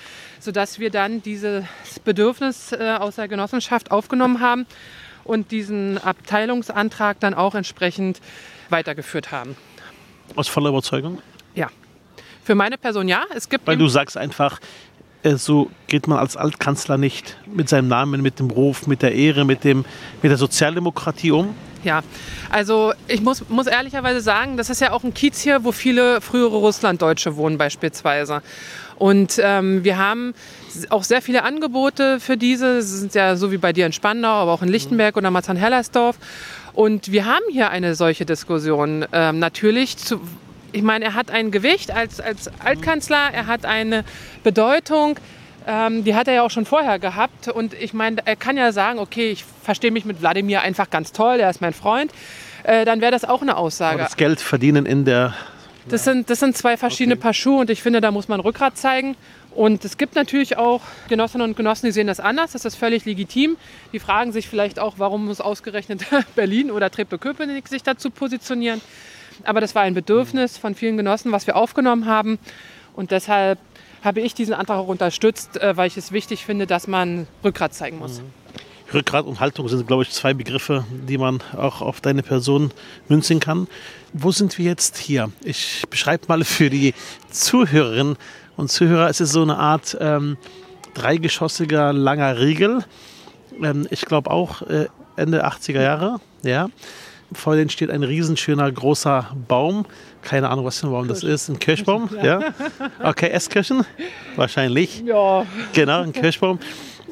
[0.40, 1.64] sodass wir dann dieses
[2.04, 4.66] Bedürfnis äh, aus der Genossenschaft aufgenommen haben
[5.24, 8.20] und diesen Abteilungsantrag dann auch entsprechend
[8.70, 9.56] weitergeführt haben.
[10.36, 11.20] Aus voller Überzeugung?
[11.54, 11.68] Ja.
[12.44, 13.24] Für meine Person ja.
[13.34, 14.58] Es gibt Weil du sagst einfach,
[15.24, 19.44] so geht man als Altkanzler nicht mit seinem Namen, mit dem Ruf, mit der Ehre,
[19.44, 19.84] mit, dem,
[20.22, 21.54] mit der Sozialdemokratie um.
[21.84, 22.02] Ja,
[22.50, 26.20] also ich muss, muss ehrlicherweise sagen, das ist ja auch ein Kiez hier, wo viele
[26.20, 28.42] frühere Russlanddeutsche wohnen beispielsweise.
[28.96, 30.34] Und ähm, wir haben
[30.90, 32.76] auch sehr viele Angebote für diese.
[32.76, 36.18] Das sind ja so wie bei dir in Spandau, aber auch in Lichtenberg oder Marzahn-Hellersdorf.
[36.72, 39.06] Und wir haben hier eine solche Diskussion.
[39.12, 40.20] Ähm, natürlich zu,
[40.72, 44.04] ich meine, er hat ein Gewicht als, als Altkanzler, er hat eine
[44.42, 45.18] Bedeutung,
[45.66, 47.48] ähm, die hat er ja auch schon vorher gehabt.
[47.48, 51.12] Und ich meine, er kann ja sagen, okay, ich verstehe mich mit Wladimir einfach ganz
[51.12, 52.12] toll, er ist mein Freund.
[52.64, 53.96] Äh, dann wäre das auch eine Aussage.
[53.96, 55.34] Aber das Geld verdienen in der...
[55.88, 57.22] Das sind, das sind zwei verschiedene okay.
[57.22, 59.16] Paar Schuhe und ich finde, da muss man Rückgrat zeigen.
[59.58, 62.52] Und es gibt natürlich auch Genossinnen und Genossen, die sehen das anders.
[62.52, 63.56] Das ist völlig legitim.
[63.92, 66.04] Die fragen sich vielleicht auch, warum muss ausgerechnet
[66.36, 68.80] Berlin oder Treptow-Köpenick sich dazu positionieren.
[69.44, 72.38] Aber das war ein Bedürfnis von vielen Genossen, was wir aufgenommen haben.
[72.94, 73.58] Und deshalb
[74.02, 77.74] habe ich diesen Antrag auch unterstützt, äh, weil ich es wichtig finde, dass man Rückgrat
[77.74, 78.20] zeigen muss.
[78.20, 78.32] Mhm.
[78.94, 82.72] Rückgrat und Haltung sind, glaube ich, zwei Begriffe, die man auch auf deine Person
[83.08, 83.68] münzen kann.
[84.14, 85.30] Wo sind wir jetzt hier?
[85.44, 86.94] Ich beschreibe mal für die
[87.30, 88.16] Zuhörerinnen
[88.56, 90.38] und Zuhörer, es ist so eine Art ähm,
[90.94, 92.84] dreigeschossiger langer Riegel.
[93.62, 96.20] Ähm, ich glaube auch äh, Ende 80er Jahre.
[96.42, 96.68] Ja.
[97.32, 99.84] Vor denen steht ein riesenschöner großer Baum.
[100.22, 101.48] Keine Ahnung, was für ein Baum das ist.
[101.48, 102.08] Ein Kirschbaum?
[102.22, 102.54] Ja.
[103.02, 103.84] Okay, Esskirchen?
[104.36, 105.02] Wahrscheinlich.
[105.04, 105.44] Ja.
[105.74, 106.58] Genau, ein Kirschbaum.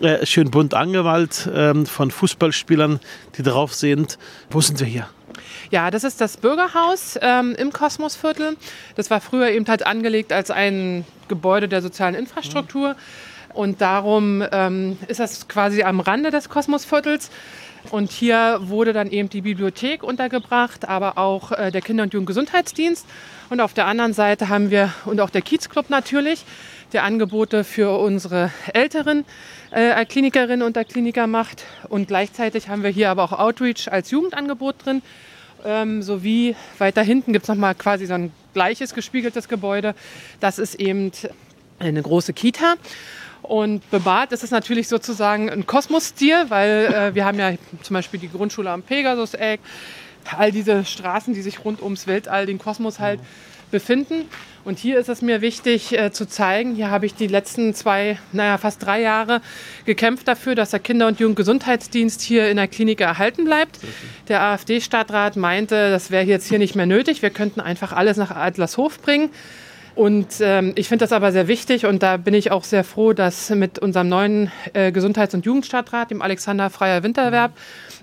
[0.00, 3.00] Äh, schön bunt angemalt ähm, von Fußballspielern,
[3.36, 4.18] die drauf sind.
[4.50, 5.08] Wo sind wir hier?
[5.70, 8.56] Ja, das ist das Bürgerhaus ähm, im Kosmosviertel.
[8.94, 12.96] Das war früher eben halt angelegt als ein Gebäude der sozialen Infrastruktur.
[13.52, 17.30] Und darum ähm, ist das quasi am Rande des Kosmosviertels.
[17.90, 23.06] Und hier wurde dann eben die Bibliothek untergebracht, aber auch äh, der Kinder- und Jugendgesundheitsdienst.
[23.50, 26.44] Und auf der anderen Seite haben wir, und auch der Kiezclub natürlich,
[26.92, 29.24] der Angebote für unsere älteren
[29.70, 31.64] äh, Klinikerinnen und Kliniker macht.
[31.88, 35.02] Und gleichzeitig haben wir hier aber auch Outreach als Jugendangebot drin.
[35.64, 39.94] Ähm, sowie weiter hinten gibt es nochmal quasi so ein gleiches gespiegeltes Gebäude.
[40.40, 41.10] Das ist eben
[41.78, 42.74] eine große Kita.
[43.48, 48.18] Und bewahrt ist es natürlich sozusagen ein Kosmostier, weil äh, wir haben ja zum Beispiel
[48.20, 49.60] die Grundschule am Pegasus-Eck,
[50.36, 53.20] all diese Straßen, die sich rund ums Weltall, den Kosmos halt
[53.70, 54.26] befinden.
[54.64, 58.18] Und hier ist es mir wichtig äh, zu zeigen, hier habe ich die letzten zwei,
[58.32, 59.40] naja, fast drei Jahre
[59.84, 63.78] gekämpft dafür, dass der Kinder- und Jugendgesundheitsdienst hier in der Klinik erhalten bleibt.
[64.26, 68.32] Der AfD-Stadtrat meinte, das wäre jetzt hier nicht mehr nötig, wir könnten einfach alles nach
[68.32, 69.30] Adlershof bringen.
[69.96, 73.14] Und ähm, ich finde das aber sehr wichtig und da bin ich auch sehr froh,
[73.14, 77.52] dass mit unserem neuen äh, Gesundheits- und Jugendstadtrat, dem Alexander Freier Winterwerb,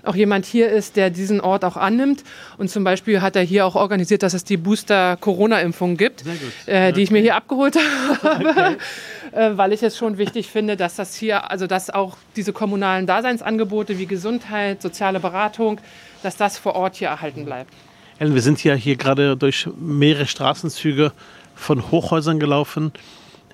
[0.02, 2.24] auch jemand hier ist, der diesen Ort auch annimmt.
[2.58, 6.24] Und zum Beispiel hat er hier auch organisiert, dass es die Booster-Corona-Impfung gibt,
[6.66, 8.76] äh, die ich mir hier abgeholt habe, okay.
[9.32, 13.06] äh, weil ich es schon wichtig finde, dass das hier, also dass auch diese kommunalen
[13.06, 15.80] Daseinsangebote wie Gesundheit, soziale Beratung,
[16.24, 17.72] dass das vor Ort hier erhalten bleibt.
[18.18, 21.12] Ellen, wir sind ja hier gerade durch mehrere Straßenzüge
[21.54, 22.92] von Hochhäusern gelaufen.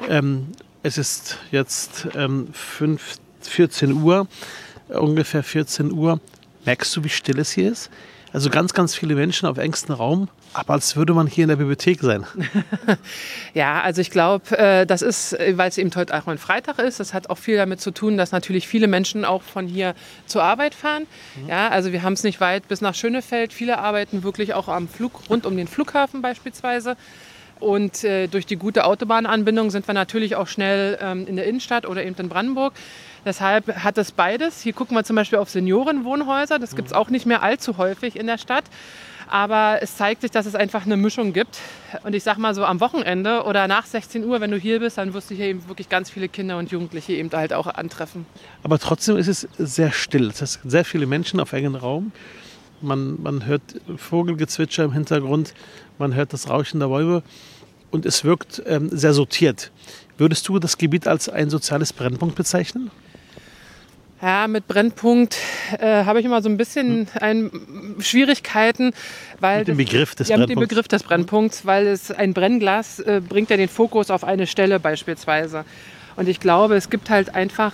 [0.08, 0.48] Ähm,
[0.82, 4.26] es ist jetzt ähm, 5, 14 Uhr,
[4.88, 6.20] ungefähr 14 Uhr.
[6.64, 7.90] Merkst du, wie still es hier ist?
[8.32, 11.56] Also ganz, ganz viele Menschen auf engstem Raum, aber als würde man hier in der
[11.56, 12.24] Bibliothek sein.
[13.54, 17.00] ja, also ich glaube, äh, das ist, weil es eben heute auch ein Freitag ist,
[17.00, 19.94] das hat auch viel damit zu tun, dass natürlich viele Menschen auch von hier
[20.26, 21.06] zur Arbeit fahren.
[21.42, 21.48] Mhm.
[21.48, 23.52] Ja, also wir haben es nicht weit bis nach Schönefeld.
[23.52, 26.96] Viele arbeiten wirklich auch am Flug, rund um den Flughafen beispielsweise.
[27.60, 31.86] Und äh, durch die gute Autobahnanbindung sind wir natürlich auch schnell ähm, in der Innenstadt
[31.86, 32.72] oder eben in Brandenburg.
[33.24, 34.62] Deshalb hat es beides.
[34.62, 36.58] Hier gucken wir zum Beispiel auf Seniorenwohnhäuser.
[36.58, 38.64] Das gibt es auch nicht mehr allzu häufig in der Stadt.
[39.28, 41.58] Aber es zeigt sich, dass es einfach eine Mischung gibt.
[42.02, 44.98] Und ich sag mal so am Wochenende oder nach 16 Uhr, wenn du hier bist,
[44.98, 48.26] dann wirst du hier eben wirklich ganz viele Kinder und Jugendliche eben halt auch antreffen.
[48.62, 50.28] Aber trotzdem ist es sehr still.
[50.28, 52.10] Es sind sehr viele Menschen auf engen Raum.
[52.80, 53.62] Man, man hört
[53.96, 55.52] Vogelgezwitscher im Hintergrund,
[56.00, 57.22] man hört das Rauschen der Bäume
[57.90, 59.70] und es wirkt ähm, sehr sortiert.
[60.18, 62.90] Würdest du das Gebiet als ein soziales Brennpunkt bezeichnen?
[64.22, 65.38] Ja, mit Brennpunkt
[65.78, 67.50] äh, habe ich immer so ein bisschen ein,
[68.00, 68.92] Schwierigkeiten,
[69.38, 70.48] weil mit dem Begriff des ja, Brennpunkts.
[70.48, 74.24] mit dem Begriff des Brennpunkts, weil es ein Brennglas äh, bringt ja den Fokus auf
[74.24, 75.64] eine Stelle beispielsweise.
[76.16, 77.72] Und ich glaube, es gibt halt einfach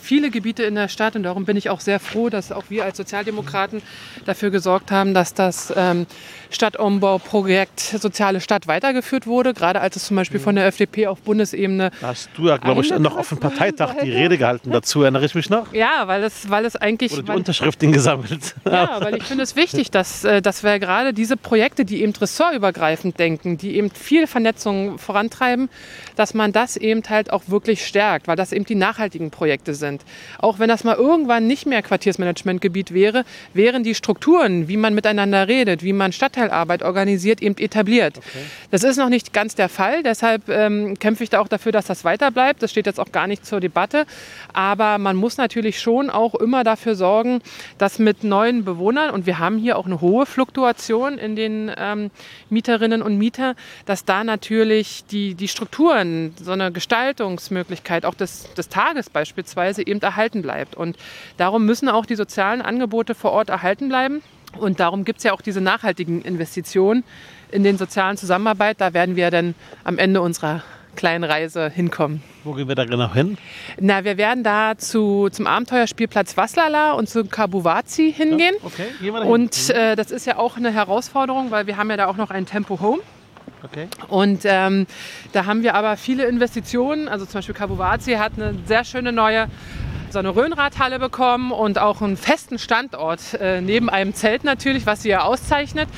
[0.00, 2.84] viele Gebiete in der Stadt und darum bin ich auch sehr froh, dass auch wir
[2.84, 3.82] als Sozialdemokraten
[4.24, 6.06] dafür gesorgt haben, dass das ähm,
[6.50, 11.90] Stadtumbauprojekt Soziale Stadt weitergeführt wurde, gerade als es zum Beispiel von der FDP auf Bundesebene.
[12.00, 15.24] Da hast du ja, glaube ich, noch auf dem Parteitag die Rede gehalten dazu, erinnere
[15.24, 15.72] ich mich noch?
[15.72, 17.12] Ja, weil es, weil es eigentlich.
[17.12, 18.54] Oder die Unterschriften gesammelt.
[18.64, 22.12] Ja, weil ich finde es wichtig, dass, äh, dass wir gerade diese Projekte, die eben
[22.12, 25.68] ressortübergreifend denken, die eben viel Vernetzung vorantreiben,
[26.18, 30.02] dass man das eben halt auch wirklich stärkt, weil das eben die nachhaltigen Projekte sind.
[30.38, 35.46] Auch wenn das mal irgendwann nicht mehr Quartiersmanagementgebiet wäre, wären die Strukturen, wie man miteinander
[35.48, 38.18] redet, wie man Stadtteil Stadtteilarbeit organisiert, eben etabliert.
[38.18, 38.44] Okay.
[38.70, 41.86] Das ist noch nicht ganz der Fall, deshalb ähm, kämpfe ich da auch dafür, dass
[41.86, 42.62] das weiter bleibt.
[42.62, 44.06] Das steht jetzt auch gar nicht zur Debatte.
[44.52, 47.40] Aber man muss natürlich schon auch immer dafür sorgen,
[47.78, 52.10] dass mit neuen Bewohnern, und wir haben hier auch eine hohe Fluktuation in den ähm,
[52.50, 53.54] Mieterinnen und Mietern,
[53.86, 56.07] dass da natürlich die, die Strukturen,
[56.40, 60.74] so eine Gestaltungsmöglichkeit auch des, des Tages beispielsweise eben erhalten bleibt.
[60.74, 60.96] Und
[61.36, 64.22] darum müssen auch die sozialen Angebote vor Ort erhalten bleiben.
[64.58, 67.04] Und darum gibt es ja auch diese nachhaltigen Investitionen
[67.50, 68.80] in den sozialen Zusammenarbeit.
[68.80, 70.62] Da werden wir dann am Ende unserer
[70.98, 72.22] kleinen Reise hinkommen.
[72.42, 73.38] Wo gehen wir da genau hin?
[73.78, 78.56] Na, wir werden da zu, zum Abenteuerspielplatz Waslala und zu Kabuwazi hingehen.
[78.60, 81.76] Ja, okay, gehen wir da Und äh, das ist ja auch eine Herausforderung, weil wir
[81.76, 83.00] haben ja da auch noch ein Tempo Home.
[83.64, 83.88] Okay.
[84.08, 84.86] Und ähm,
[85.32, 87.08] da haben wir aber viele Investitionen.
[87.08, 89.48] Also zum Beispiel Kabuwazi hat eine sehr schöne neue
[90.10, 95.02] so eine Röhnradhalle bekommen und auch einen festen Standort äh, neben einem Zelt natürlich, was
[95.02, 95.88] sie ja auszeichnet.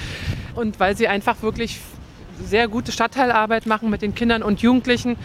[0.56, 1.78] Und weil sie einfach wirklich
[2.42, 5.16] sehr gute Stadtteilarbeit machen mit den Kindern und Jugendlichen,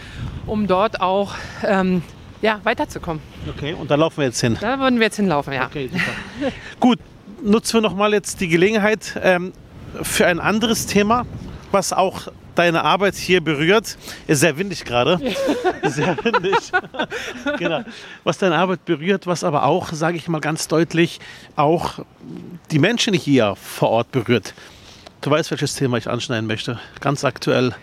[0.46, 2.02] um dort auch ähm,
[2.42, 3.22] ja, weiterzukommen.
[3.48, 4.56] Okay, und da laufen wir jetzt hin.
[4.60, 5.66] Da würden wir jetzt hinlaufen, ja.
[5.66, 6.52] Okay, super.
[6.78, 6.98] Gut,
[7.42, 9.52] nutzen wir nochmal jetzt die Gelegenheit ähm,
[10.02, 11.26] für ein anderes Thema,
[11.72, 13.96] was auch deine Arbeit hier berührt.
[14.26, 15.20] Ist sehr windig gerade.
[15.84, 16.56] Sehr windig.
[17.58, 17.84] genau.
[18.24, 21.20] Was deine Arbeit berührt, was aber auch, sage ich mal ganz deutlich,
[21.54, 22.00] auch
[22.72, 24.54] die Menschen hier vor Ort berührt.
[25.20, 26.80] Du weißt, welches Thema ich anschneiden möchte.
[27.00, 27.74] Ganz aktuell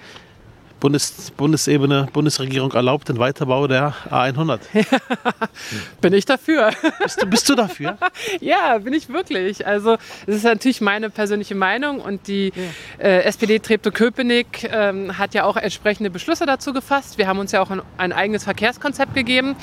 [0.84, 4.60] Bundes, Bundesebene, Bundesregierung erlaubt den Weiterbau der A100.
[6.02, 6.72] bin ich dafür.
[7.02, 7.98] Bist du, bist du dafür?
[8.42, 9.66] ja, bin ich wirklich.
[9.66, 9.96] Also
[10.28, 12.52] es ist natürlich meine persönliche Meinung und die
[13.00, 13.06] ja.
[13.06, 17.18] äh, SPD Treptow-Köpenick ähm, hat ja auch entsprechende Beschlüsse dazu gefasst.
[17.18, 19.56] Wir haben uns ja auch ein, ein eigenes Verkehrskonzept gegeben.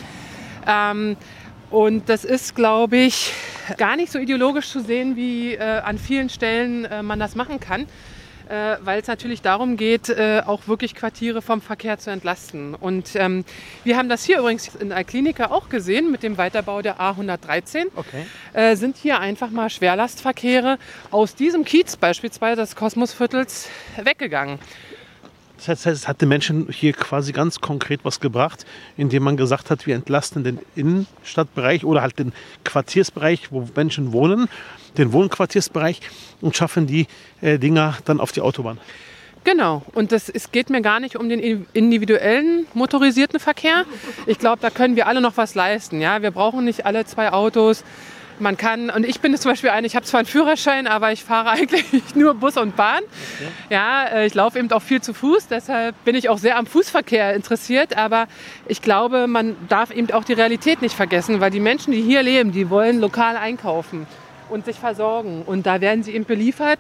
[0.67, 1.19] Ähm,
[1.69, 3.35] und das ist, glaube ich,
[3.77, 7.61] gar nicht so ideologisch zu sehen, wie äh, an vielen Stellen äh, man das machen
[7.61, 7.87] kann
[8.51, 12.75] äh, weil es natürlich darum geht, äh, auch wirklich Quartiere vom Verkehr zu entlasten.
[12.75, 13.45] Und ähm,
[13.85, 17.87] wir haben das hier übrigens in der Klinika auch gesehen mit dem Weiterbau der A113.
[17.95, 18.27] Okay.
[18.53, 20.79] Äh, sind hier einfach mal Schwerlastverkehre
[21.13, 23.69] aus diesem Kiez beispielsweise des Kosmosviertels
[24.03, 24.59] weggegangen.
[25.59, 28.65] Das heißt, es hat den Menschen hier quasi ganz konkret was gebracht,
[28.97, 32.33] indem man gesagt hat, wir entlasten den Innenstadtbereich oder halt den
[32.65, 34.49] Quartiersbereich, wo Menschen wohnen,
[34.96, 36.00] den Wohnquartiersbereich
[36.40, 37.07] und schaffen die
[37.40, 38.79] äh, Dinger dann auf die Autobahn.
[39.44, 39.83] Genau.
[39.94, 43.85] Und das, es geht mir gar nicht um den individuellen motorisierten Verkehr.
[44.26, 46.00] Ich glaube, da können wir alle noch was leisten.
[46.00, 46.22] Ja?
[46.22, 47.85] Wir brauchen nicht alle zwei Autos.
[48.38, 51.24] Man kann, und ich bin zum Beispiel eine, ich habe zwar einen Führerschein, aber ich
[51.24, 53.03] fahre eigentlich nur Bus und Bahn.
[53.03, 53.50] Okay.
[53.68, 56.66] Ja, äh, ich laufe eben auch viel zu Fuß, deshalb bin ich auch sehr am
[56.66, 57.96] Fußverkehr interessiert.
[57.96, 58.29] Aber
[58.66, 62.22] ich glaube, man darf eben auch die Realität nicht vergessen, weil die Menschen, die hier
[62.22, 64.07] leben, die wollen lokal einkaufen
[64.51, 65.43] und sich versorgen.
[65.43, 66.79] Und da werden sie eben beliefert.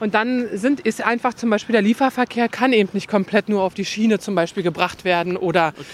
[0.00, 3.74] Und dann sind, ist einfach zum Beispiel der Lieferverkehr kann eben nicht komplett nur auf
[3.74, 5.86] die Schiene zum Beispiel gebracht werden oder, okay.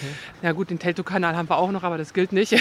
[0.43, 2.55] ja gut, den Teltow-Kanal haben wir auch noch, aber das gilt nicht.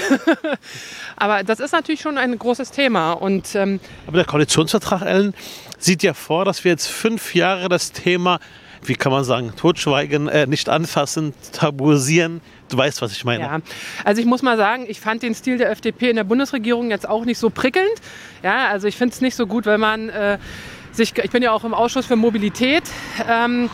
[1.16, 3.12] aber das ist natürlich schon ein großes Thema.
[3.12, 5.34] Und, ähm, aber der Koalitionsvertrag, Ellen,
[5.78, 8.40] sieht ja vor, dass wir jetzt fünf Jahre das Thema,
[8.84, 12.40] wie kann man sagen, totschweigen, äh, nicht anfassen, tabuisieren.
[12.68, 13.44] Du weißt, was ich meine.
[13.44, 13.58] Ja,
[14.04, 17.08] also ich muss mal sagen, ich fand den Stil der FDP in der Bundesregierung jetzt
[17.08, 18.00] auch nicht so prickelnd.
[18.42, 20.38] Ja, also ich finde es nicht so gut, wenn man äh,
[20.92, 22.84] sich, ich bin ja auch im Ausschuss für Mobilität,
[23.28, 23.70] ähm,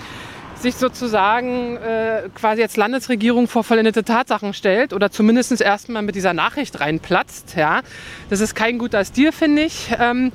[0.56, 6.34] sich sozusagen äh, quasi als Landesregierung vor vollendete Tatsachen stellt oder zumindest erstmal mit dieser
[6.34, 7.54] Nachricht reinplatzt.
[7.56, 7.80] Ja.
[8.28, 9.88] Das ist kein guter Stil, finde ich.
[9.98, 10.32] Ähm,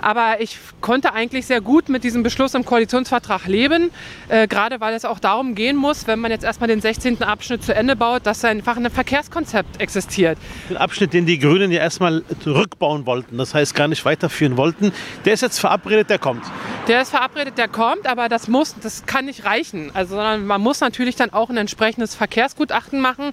[0.00, 3.90] aber ich konnte eigentlich sehr gut mit diesem Beschluss im Koalitionsvertrag leben,
[4.28, 7.22] äh, gerade weil es auch darum gehen muss, wenn man jetzt erstmal den 16.
[7.22, 10.38] Abschnitt zu Ende baut, dass einfach ein Verkehrskonzept existiert.
[10.68, 14.92] Den Abschnitt, den die Grünen ja erstmal rückbauen wollten, das heißt gar nicht weiterführen wollten,
[15.24, 16.44] der ist jetzt verabredet, der kommt.
[16.88, 19.90] Der ist verabredet, der kommt, aber das muss, das kann nicht reichen.
[19.94, 23.32] Also, sondern man muss natürlich dann auch ein entsprechendes Verkehrsgutachten machen,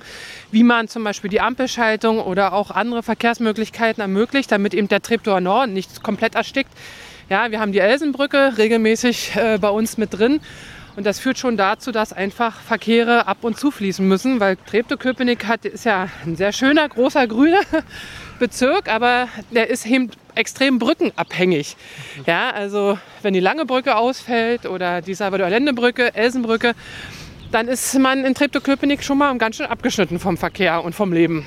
[0.52, 5.40] wie man zum Beispiel die Ampelschaltung oder auch andere Verkehrsmöglichkeiten ermöglicht, damit eben der Treptower
[5.40, 6.72] Nord nicht komplett erstickt erstickt.
[7.30, 10.40] Ja, wir haben die Elsenbrücke regelmäßig äh, bei uns mit drin.
[10.96, 15.44] Und das führt schon dazu, dass einfach Verkehre ab und zu fließen müssen, weil Treptow-Köpenick
[15.64, 17.62] ist ja ein sehr schöner, großer, grüner
[18.40, 21.76] Bezirk, aber der ist eben extrem brückenabhängig.
[22.28, 26.74] Ja, also wenn die lange Brücke ausfällt oder die Salvador-Allende-Brücke, Elsenbrücke,
[27.52, 31.44] dann ist man in Treptow-Köpenick schon mal ganz schön abgeschnitten vom Verkehr und vom Leben.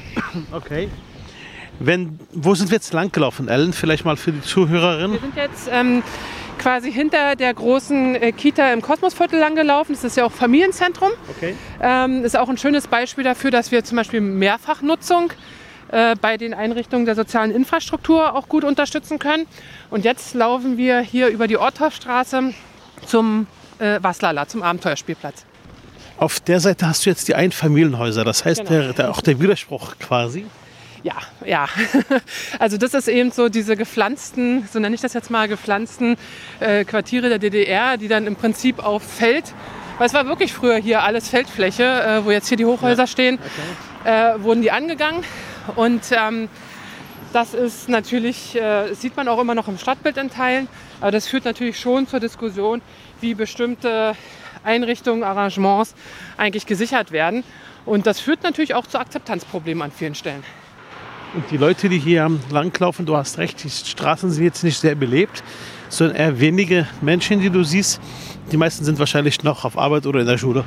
[0.50, 0.88] Okay.
[1.78, 3.72] Wenn, wo sind wir jetzt langgelaufen, Ellen?
[3.72, 5.12] Vielleicht mal für die Zuhörerinnen.
[5.12, 6.02] Wir sind jetzt ähm,
[6.58, 9.94] quasi hinter der großen äh, Kita im Kosmosviertel langgelaufen.
[9.94, 11.10] Das ist ja auch Familienzentrum.
[11.36, 11.54] Okay.
[11.80, 15.32] Ähm, ist auch ein schönes Beispiel dafür, dass wir zum Beispiel Mehrfachnutzung
[15.88, 19.46] äh, bei den Einrichtungen der sozialen Infrastruktur auch gut unterstützen können.
[19.90, 22.54] Und jetzt laufen wir hier über die Orthoffstraße
[23.06, 23.46] zum
[23.78, 25.44] äh, Waslala, zum Abenteuerspielplatz.
[26.18, 28.70] Auf der Seite hast du jetzt die Einfamilienhäuser, das heißt genau.
[28.70, 30.46] der, der, auch der Widerspruch quasi.
[31.06, 31.14] Ja,
[31.44, 31.68] ja.
[32.58, 36.16] Also das ist eben so diese gepflanzten, so nenne ich das jetzt mal, gepflanzten
[36.58, 39.54] äh, Quartiere der DDR, die dann im Prinzip auf Feld,
[39.98, 43.06] weil es war wirklich früher hier alles Feldfläche, äh, wo jetzt hier die Hochhäuser ja.
[43.06, 43.38] stehen,
[44.02, 44.34] okay.
[44.34, 45.22] äh, wurden die angegangen.
[45.76, 46.48] Und ähm,
[47.32, 50.66] das ist natürlich, äh, sieht man auch immer noch im Stadtbild in Teilen,
[51.00, 52.82] aber das führt natürlich schon zur Diskussion,
[53.20, 54.16] wie bestimmte
[54.64, 55.94] Einrichtungen, Arrangements
[56.36, 57.44] eigentlich gesichert werden.
[57.84, 60.42] Und das führt natürlich auch zu Akzeptanzproblemen an vielen Stellen.
[61.36, 64.94] Und die Leute, die hier langlaufen, du hast recht, die Straßen sind jetzt nicht sehr
[64.94, 65.44] belebt,
[65.90, 68.00] sondern eher wenige Menschen, die du siehst.
[68.50, 70.64] Die meisten sind wahrscheinlich noch auf Arbeit oder in der Schule.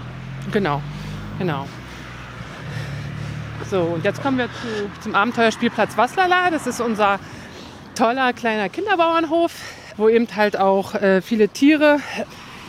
[0.52, 0.80] Genau,
[1.40, 1.66] genau.
[3.72, 6.52] So, und jetzt kommen wir zu, zum Abenteuerspielplatz Waslala.
[6.52, 7.20] Das ist unser
[7.96, 9.52] toller kleiner Kinderbauernhof,
[9.98, 11.98] wo eben halt auch äh, viele Tiere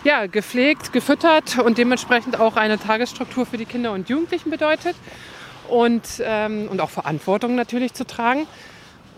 [0.04, 4.96] ja, gepflegt, gefüttert und dementsprechend auch eine Tagesstruktur für die Kinder und Jugendlichen bedeutet
[5.70, 8.46] und, ähm, und auch Verantwortung natürlich zu tragen.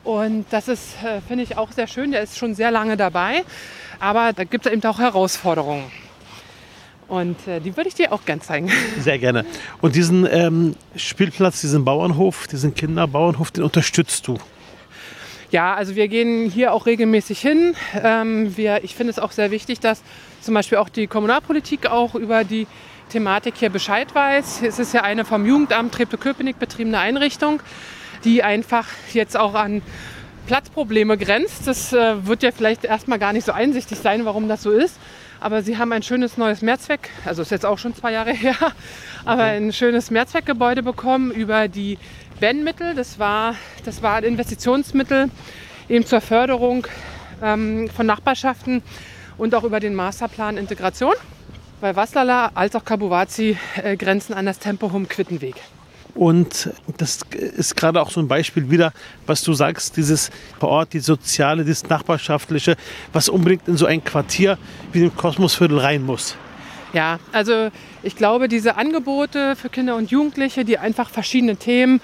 [0.05, 2.13] Und das ist, äh, finde ich, auch sehr schön.
[2.13, 3.45] Der ist schon sehr lange dabei,
[4.01, 5.85] aber da gibt es eben auch Herausforderungen.
[7.09, 8.71] Und äh, die würde ich dir auch gern zeigen.
[8.99, 9.45] Sehr gerne.
[9.83, 14.39] Und diesen ähm, Spielplatz, diesen Bauernhof, diesen Kinderbauernhof, den unterstützt du?
[15.51, 17.75] Ja, also wir gehen hier auch regelmäßig hin.
[18.03, 20.01] Ähm, wir, ich finde es auch sehr wichtig, dass
[20.41, 22.67] zum Beispiel auch die Kommunalpolitik auch über die
[23.13, 24.63] Thematik hier Bescheid weiß.
[24.63, 27.61] Es ist ja eine vom Jugendamt Treptow-Köpenick betriebene Einrichtung,
[28.25, 29.83] die einfach jetzt auch an
[30.47, 31.67] Platzprobleme grenzt.
[31.67, 34.99] Das äh, wird ja vielleicht erstmal gar nicht so einsichtig sein, warum das so ist.
[35.41, 38.57] Aber sie haben ein schönes neues Mehrzweck, also ist jetzt auch schon zwei Jahre her,
[39.27, 41.99] aber ein schönes Mehrzweckgebäude bekommen über die
[42.41, 42.95] Ben-Mittel.
[42.95, 45.29] Das war, das war ein Investitionsmittel
[45.91, 46.87] eben zur Förderung
[47.43, 48.83] ähm, von Nachbarschaften
[49.37, 51.13] und auch über den Masterplan Integration
[51.83, 55.57] weil Waslala als auch Kabuwazi äh, grenzen an das Tempo-Hum-Quittenweg.
[56.15, 58.93] Und das ist gerade auch so ein Beispiel wieder,
[59.27, 62.77] was du sagst, dieses vor Ort, die soziale, das nachbarschaftliche,
[63.13, 64.59] was unbedingt in so ein Quartier
[64.93, 66.37] wie dem Kosmosviertel rein muss.
[66.93, 67.71] Ja, also
[68.03, 72.01] ich glaube, diese Angebote für Kinder und Jugendliche, die einfach verschiedene Themen,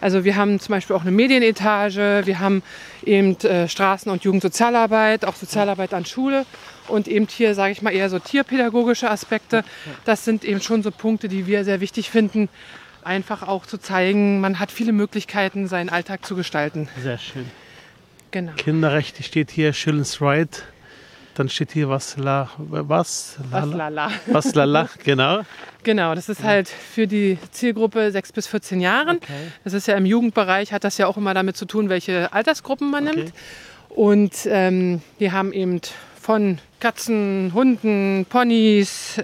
[0.00, 2.64] also wir haben zum Beispiel auch eine Medienetage, wir haben
[3.04, 6.44] eben äh, Straßen- und Jugendsozialarbeit, auch Sozialarbeit an Schule
[6.88, 9.64] und eben hier, sage ich mal, eher so tierpädagogische Aspekte.
[10.04, 12.48] Das sind eben schon so Punkte, die wir sehr wichtig finden,
[13.04, 16.88] einfach auch zu zeigen, man hat viele Möglichkeiten, seinen Alltag zu gestalten.
[17.02, 17.46] Sehr schön.
[18.30, 18.52] Genau.
[18.56, 20.62] Kinderrechte steht hier, Children's Right.
[21.34, 24.10] Dann steht hier was la was Was lala.
[24.26, 25.40] was lala genau.
[25.82, 29.16] Genau, das ist halt für die Zielgruppe 6 bis 14 Jahren.
[29.16, 29.32] Okay.
[29.64, 32.90] Das ist ja im Jugendbereich, hat das ja auch immer damit zu tun, welche Altersgruppen
[32.90, 33.16] man Okay.
[33.16, 33.32] nimmt.
[33.88, 35.80] Und ähm, wir haben eben
[36.22, 39.20] von Katzen, Hunden, Ponys,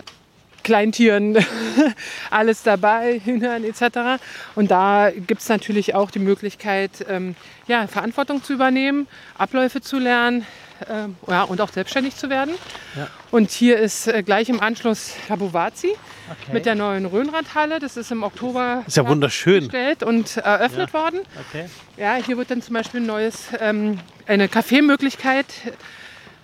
[0.65, 1.39] Kleintieren,
[2.31, 4.21] alles dabei, Hühnern etc.
[4.57, 7.37] Und da gibt es natürlich auch die Möglichkeit, ähm,
[7.69, 9.07] ja, Verantwortung zu übernehmen,
[9.39, 10.45] Abläufe zu lernen
[10.91, 12.55] ähm, ja, und auch selbstständig zu werden.
[12.97, 13.09] Ja.
[13.31, 15.95] Und hier ist äh, gleich im Anschluss Tabuwazi
[16.31, 16.53] Okay.
[16.53, 17.79] mit der neuen Rhönradhalle.
[17.79, 19.61] Das ist im Oktober Ist ja wunderschön.
[19.61, 21.21] gestellt und eröffnet worden.
[21.49, 21.71] Okay.
[21.97, 25.47] Ja, hier wird dann zum Beispiel ein neues, ähm, eine Kaffeemöglichkeit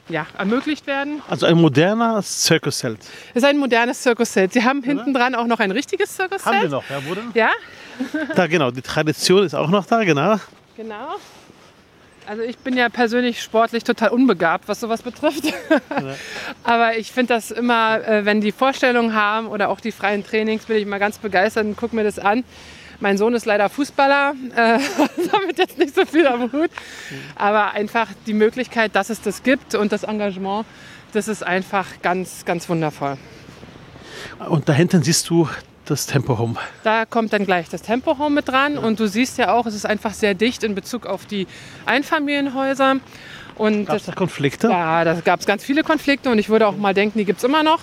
[0.08, 1.22] ja, ermöglicht werden.
[1.28, 2.98] Also ein moderner Circus Zelt.
[3.32, 4.52] Das ist ein modernes Circus-Set.
[4.52, 7.30] Sie haben hinten dran auch noch ein richtiges Haben wir noch, ja, denn?
[7.34, 7.50] Ja,
[8.34, 10.36] Da genau, die Tradition ist auch noch da, genau.
[10.76, 11.16] genau.
[12.26, 15.44] Also ich bin ja persönlich sportlich total unbegabt, was sowas betrifft.
[16.64, 20.64] Aber ich finde das immer, äh, wenn die Vorstellungen haben oder auch die freien Trainings,
[20.64, 22.44] bin ich immer ganz begeistert und gucke mir das an.
[23.00, 24.78] Mein Sohn ist leider Fußballer, äh,
[25.32, 26.70] damit jetzt nicht so viel am Hut.
[27.36, 30.66] Aber einfach die Möglichkeit, dass es das gibt und das Engagement,
[31.12, 33.16] das ist einfach ganz, ganz wundervoll.
[34.48, 35.48] Und da hinten siehst du
[35.84, 36.54] das Tempo Home.
[36.82, 39.74] Da kommt dann gleich das Tempo Home mit dran und du siehst ja auch, es
[39.74, 41.46] ist einfach sehr dicht in Bezug auf die
[41.86, 42.96] Einfamilienhäuser.
[43.56, 44.68] Und Gab es da Konflikte?
[44.68, 47.38] Ja, da gab es ganz viele Konflikte und ich würde auch mal denken, die gibt
[47.38, 47.80] es immer noch.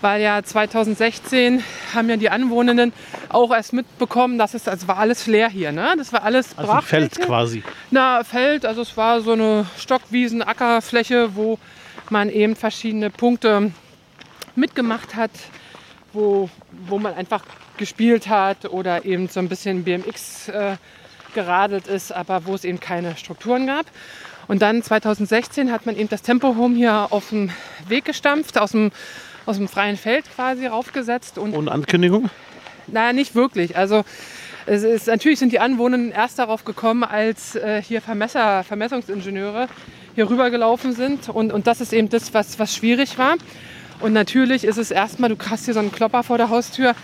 [0.00, 1.62] Weil ja 2016
[1.94, 2.92] haben ja die Anwohnenden
[3.28, 5.94] auch erst mitbekommen, dass es, also war alles leer hier, ne?
[5.98, 7.64] Das war alles Also ein Feld quasi.
[7.90, 11.58] Na, Feld, also es war so eine Stockwiesen, Ackerfläche, wo
[12.10, 13.72] man eben verschiedene Punkte
[14.54, 15.32] mitgemacht hat,
[16.12, 16.48] wo,
[16.86, 17.42] wo man einfach
[17.76, 20.76] gespielt hat oder eben so ein bisschen BMX äh,
[21.34, 23.86] geradelt ist, aber wo es eben keine Strukturen gab.
[24.48, 27.50] Und dann 2016 hat man eben das Tempo Home hier auf dem
[27.86, 28.90] Weg gestampft, aus dem,
[29.48, 32.28] aus dem freien Feld quasi raufgesetzt und Ohne Ankündigung.
[32.86, 33.78] naja, nicht wirklich.
[33.78, 34.04] Also
[34.66, 39.68] es ist, natürlich sind die Anwohner erst darauf gekommen, als äh, hier Vermesser, Vermessungsingenieure
[40.14, 41.30] hier rübergelaufen sind.
[41.30, 43.36] Und, und das ist eben das, was, was schwierig war.
[44.00, 46.94] Und natürlich ist es erstmal, du hast hier so einen Klopper vor der Haustür.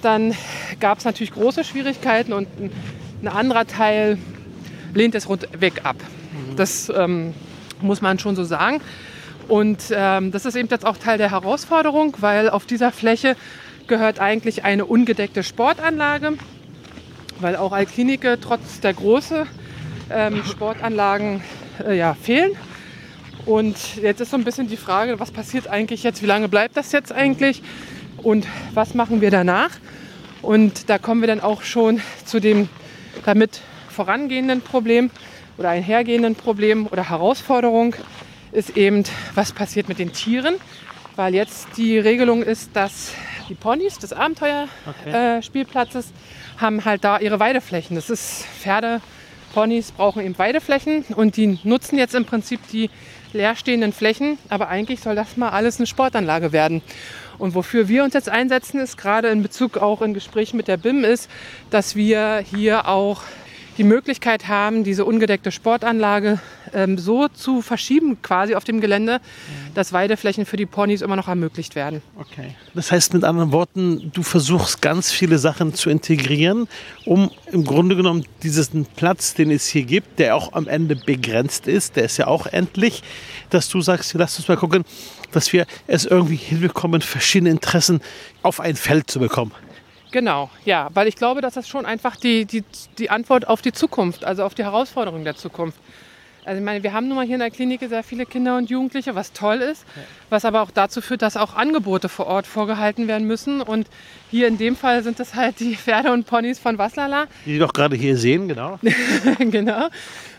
[0.00, 0.34] Dann
[0.80, 2.72] gab es natürlich große Schwierigkeiten und ein,
[3.22, 4.16] ein anderer Teil
[4.94, 5.96] lehnt es rundweg ab.
[6.56, 7.34] Das ähm,
[7.82, 8.80] muss man schon so sagen.
[9.48, 13.36] Und ähm, das ist eben jetzt auch Teil der Herausforderung, weil auf dieser Fläche
[13.86, 16.34] gehört eigentlich eine ungedeckte Sportanlage,
[17.40, 19.46] weil auch Alklinike trotz der Größe
[20.10, 21.42] ähm, Sportanlagen
[21.86, 22.52] äh, ja, fehlen.
[23.46, 26.76] Und jetzt ist so ein bisschen die Frage, was passiert eigentlich jetzt, wie lange bleibt
[26.76, 27.62] das jetzt eigentlich
[28.22, 29.70] und was machen wir danach?
[30.40, 32.68] Und da kommen wir dann auch schon zu dem
[33.24, 35.10] damit vorangehenden Problem
[35.58, 37.94] oder einhergehenden Problem oder Herausforderung
[38.54, 40.56] ist eben, was passiert mit den Tieren.
[41.16, 43.12] Weil jetzt die Regelung ist, dass
[43.48, 46.12] die Ponys des Abenteuerspielplatzes äh, Spielplatzes
[46.56, 47.94] haben halt da ihre Weideflächen.
[47.94, 49.00] Das ist Pferde,
[49.52, 52.90] Ponys brauchen eben Weideflächen und die nutzen jetzt im Prinzip die
[53.32, 54.38] leerstehenden Flächen.
[54.48, 56.82] Aber eigentlich soll das mal alles eine Sportanlage werden.
[57.38, 60.76] Und wofür wir uns jetzt einsetzen, ist gerade in Bezug auch in Gesprächen mit der
[60.76, 61.30] BIM, ist,
[61.70, 63.22] dass wir hier auch
[63.76, 66.38] die Möglichkeit haben, diese ungedeckte Sportanlage
[66.72, 69.20] ähm, so zu verschieben quasi auf dem Gelände,
[69.74, 72.02] dass Weideflächen für die Ponys immer noch ermöglicht werden.
[72.16, 72.54] Okay.
[72.74, 76.68] Das heißt mit anderen Worten, du versuchst ganz viele Sachen zu integrieren,
[77.04, 81.66] um im Grunde genommen diesen Platz, den es hier gibt, der auch am Ende begrenzt
[81.66, 83.02] ist, der ist ja auch endlich,
[83.50, 84.84] dass du sagst, lass uns mal gucken,
[85.32, 88.00] dass wir es irgendwie hinbekommen, verschiedene Interessen
[88.42, 89.52] auf ein Feld zu bekommen.
[90.14, 92.62] Genau, ja, weil ich glaube, dass das schon einfach die, die,
[92.98, 95.76] die Antwort auf die Zukunft, also auf die Herausforderungen der Zukunft.
[96.44, 98.70] Also ich meine, wir haben nun mal hier in der Klinik sehr viele Kinder und
[98.70, 99.84] Jugendliche, was toll ist,
[100.30, 103.60] was aber auch dazu führt, dass auch Angebote vor Ort vorgehalten werden müssen.
[103.60, 103.88] Und
[104.30, 107.26] hier in dem Fall sind es halt die Pferde und Ponys von Waslala.
[107.44, 108.78] Die doch gerade hier sehen, genau.
[109.40, 109.88] genau.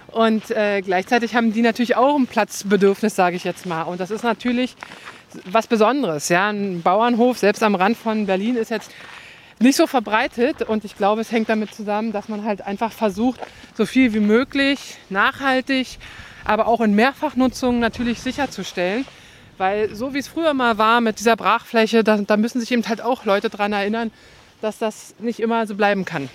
[0.07, 3.81] Und äh, gleichzeitig haben die natürlich auch ein Platzbedürfnis, sage ich jetzt mal.
[3.81, 4.73] Und das ist natürlich
[5.43, 6.29] was Besonderes.
[6.29, 6.47] Ja?
[6.47, 8.89] Ein Bauernhof, selbst am Rand von Berlin, ist jetzt
[9.59, 10.61] nicht so verbreitet.
[10.61, 13.39] Und ich glaube, es hängt damit zusammen, dass man halt einfach versucht,
[13.75, 15.97] so viel wie möglich nachhaltig,
[16.43, 19.05] aber auch in Mehrfachnutzung natürlich sicherzustellen.
[19.57, 22.87] Weil so wie es früher mal war mit dieser Brachfläche, da, da müssen sich eben
[22.87, 24.11] halt auch Leute daran erinnern,
[24.61, 26.29] dass das nicht immer so bleiben kann.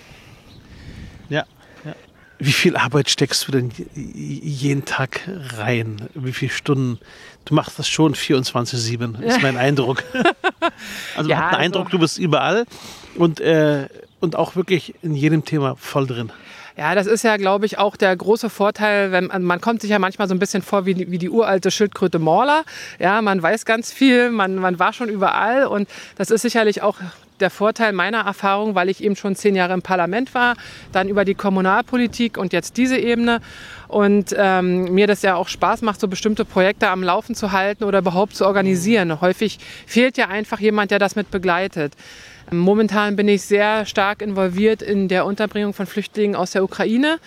[1.28, 1.44] Ja.
[1.84, 1.94] ja.
[2.38, 6.08] Wie viel Arbeit steckst du denn jeden Tag rein?
[6.14, 6.98] Wie viele Stunden?
[7.44, 10.02] Du machst das schon 24-7, ist mein Eindruck.
[11.16, 12.64] Also man ja, hat den also Eindruck, du bist überall
[13.16, 13.88] und, äh,
[14.20, 16.32] und auch wirklich in jedem Thema voll drin.
[16.76, 19.90] Ja, das ist ja, glaube ich, auch der große Vorteil, wenn man, man kommt sich
[19.90, 22.62] ja manchmal so ein bisschen vor wie die, wie die uralte Schildkröte Morla.
[22.98, 26.96] Ja, man weiß ganz viel, man, man war schon überall und das ist sicherlich auch
[27.40, 30.56] der Vorteil meiner Erfahrung, weil ich eben schon zehn Jahre im Parlament war,
[30.92, 33.40] dann über die Kommunalpolitik und jetzt diese Ebene.
[33.90, 37.82] Und ähm, mir das ja auch Spaß macht, so bestimmte Projekte am Laufen zu halten
[37.82, 39.20] oder überhaupt zu organisieren.
[39.20, 41.94] Häufig fehlt ja einfach jemand, der das mit begleitet.
[42.52, 47.18] Momentan bin ich sehr stark involviert in der Unterbringung von Flüchtlingen aus der Ukraine.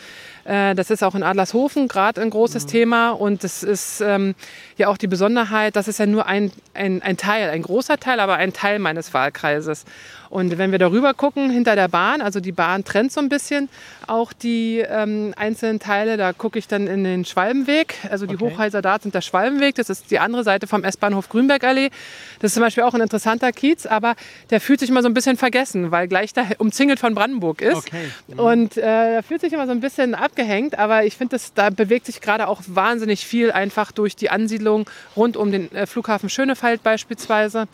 [0.45, 2.69] Äh, das ist auch in Adlershofen gerade ein großes mhm.
[2.69, 4.35] Thema und das ist ähm,
[4.77, 8.19] ja auch die Besonderheit, das ist ja nur ein, ein, ein Teil, ein großer Teil,
[8.19, 9.85] aber ein Teil meines Wahlkreises.
[10.33, 13.69] Und wenn wir darüber gucken, hinter der Bahn, also die Bahn trennt so ein bisschen
[14.07, 17.93] auch die ähm, einzelnen Teile, da gucke ich dann in den Schwalbenweg.
[18.09, 18.45] Also die okay.
[18.45, 21.91] Hochhäuser da sind der Schwalbenweg, das ist die andere Seite vom S-Bahnhof Grünbergallee.
[22.39, 24.15] Das ist zum Beispiel auch ein interessanter Kiez, aber
[24.49, 27.77] der fühlt sich immer so ein bisschen vergessen, weil gleich da umzingelt von Brandenburg ist.
[27.77, 28.09] Okay.
[28.29, 28.39] Mhm.
[28.39, 32.07] Und äh, der fühlt sich immer so ein bisschen abgehängt, aber ich finde, da bewegt
[32.07, 36.81] sich gerade auch wahnsinnig viel einfach durch die Ansiedlung rund um den äh, Flughafen Schönefeld
[36.81, 37.67] beispielsweise.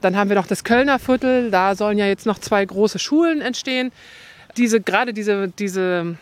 [0.00, 1.50] Dann haben wir noch das Kölner Viertel.
[1.50, 3.92] Da sollen ja jetzt noch zwei große Schulen entstehen.
[4.56, 6.16] Diese, gerade diese, diese,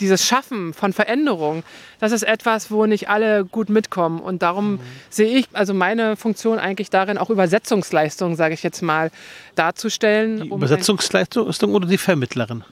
[0.00, 1.62] dieses Schaffen von Veränderung,
[2.00, 4.20] das ist etwas, wo nicht alle gut mitkommen.
[4.20, 4.80] Und darum mhm.
[5.10, 9.10] sehe ich also meine Funktion eigentlich darin, auch Übersetzungsleistungen, sage ich jetzt mal,
[9.54, 10.42] darzustellen.
[10.42, 12.64] Die um Übersetzungsleistung oder die Vermittlerin?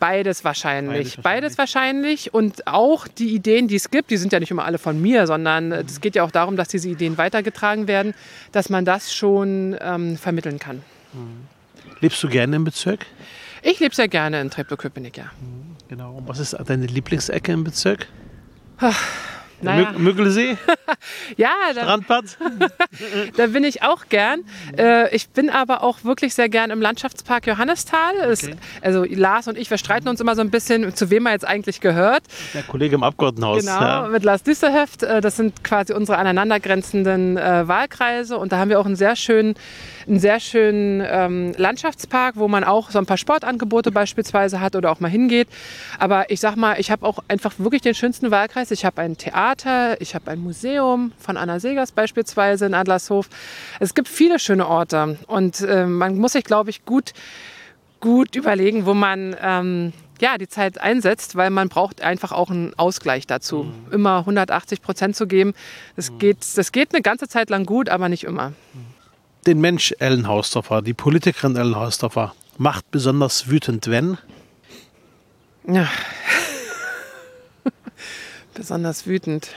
[0.00, 1.16] Beides wahrscheinlich.
[1.16, 2.34] Beides, Beides wahrscheinlich.
[2.34, 5.26] Und auch die Ideen, die es gibt, die sind ja nicht immer alle von mir,
[5.26, 6.00] sondern es mhm.
[6.00, 8.14] geht ja auch darum, dass diese Ideen weitergetragen werden,
[8.50, 10.82] dass man das schon ähm, vermitteln kann.
[11.12, 11.46] Mhm.
[12.00, 13.06] Lebst du gerne im Bezirk?
[13.62, 15.24] Ich lebe sehr gerne in Treptow-Köpenick, ja.
[15.24, 16.14] Mhm, genau.
[16.14, 18.06] Und was ist deine Lieblingsecke im Bezirk?
[18.78, 18.98] Ach,
[19.62, 19.92] naja.
[19.96, 20.56] Müggelsee?
[21.36, 22.38] ja, da, Strandbad?
[23.36, 24.40] da bin ich auch gern.
[24.76, 28.14] Äh, ich bin aber auch wirklich sehr gern im Landschaftspark Johannisthal.
[28.16, 28.30] Okay.
[28.30, 28.50] Es,
[28.82, 31.46] also Lars und ich, wir streiten uns immer so ein bisschen, zu wem er jetzt
[31.46, 32.22] eigentlich gehört.
[32.54, 33.60] Der Kollege im Abgeordnetenhaus.
[33.60, 34.08] Genau, ja.
[34.08, 35.02] mit Lars Düsselhöft.
[35.02, 38.38] Äh, das sind quasi unsere aneinandergrenzenden äh, Wahlkreise.
[38.38, 39.54] Und da haben wir auch einen sehr schönen,
[40.10, 44.90] einen sehr schönen ähm, Landschaftspark, wo man auch so ein paar Sportangebote beispielsweise hat oder
[44.90, 45.48] auch mal hingeht.
[45.98, 48.70] Aber ich sag mal, ich habe auch einfach wirklich den schönsten Wahlkreis.
[48.70, 53.28] Ich habe ein Theater ich habe ein Museum von Anna Segers beispielsweise in Adlershof.
[53.78, 57.12] Es gibt viele schöne Orte und äh, man muss sich, glaube ich, gut,
[58.00, 62.74] gut überlegen, wo man ähm, ja, die Zeit einsetzt, weil man braucht einfach auch einen
[62.78, 63.64] Ausgleich dazu.
[63.64, 63.92] Mhm.
[63.92, 65.54] Immer 180 Prozent zu geben,
[65.96, 66.18] das, mhm.
[66.18, 68.52] geht, das geht eine ganze Zeit lang gut, aber nicht immer.
[69.46, 74.18] Den Mensch Ellen Hausdorfer, die Politikerin Ellen Hausdorfer, macht besonders wütend, wenn?
[75.66, 75.88] Ja,
[78.54, 79.50] besonders wütend.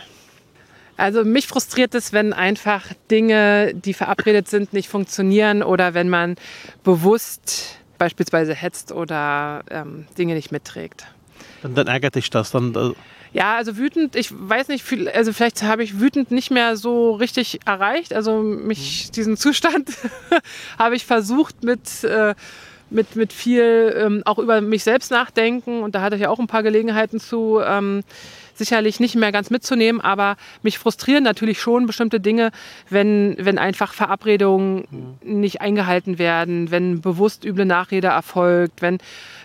[0.96, 6.36] Also mich frustriert es, wenn einfach Dinge, die verabredet sind, nicht funktionieren oder wenn man
[6.84, 11.06] bewusst beispielsweise hetzt oder ähm, Dinge nicht mitträgt.
[11.62, 12.96] Dann, dann, ärgert dich das dann.
[13.34, 17.60] Ja, also wütend, ich weiß nicht, also vielleicht habe ich wütend nicht mehr so richtig
[17.66, 18.14] erreicht.
[18.14, 19.12] Also mich, mhm.
[19.14, 19.90] diesen Zustand
[20.78, 22.36] habe ich versucht mit, äh,
[22.92, 26.40] mit, mit viel ähm, auch über mich selbst nachdenken und da hatte ich ja auch
[26.40, 27.60] ein paar Gelegenheiten zu.
[27.66, 28.04] Ähm,
[28.58, 32.52] sicherlich nicht mehr ganz mitzunehmen, aber mich frustrieren natürlich schon bestimmte Dinge,
[32.90, 35.40] wenn, wenn einfach Verabredungen mhm.
[35.40, 39.00] nicht eingehalten werden, wenn bewusst üble Nachrede erfolgt, wenn,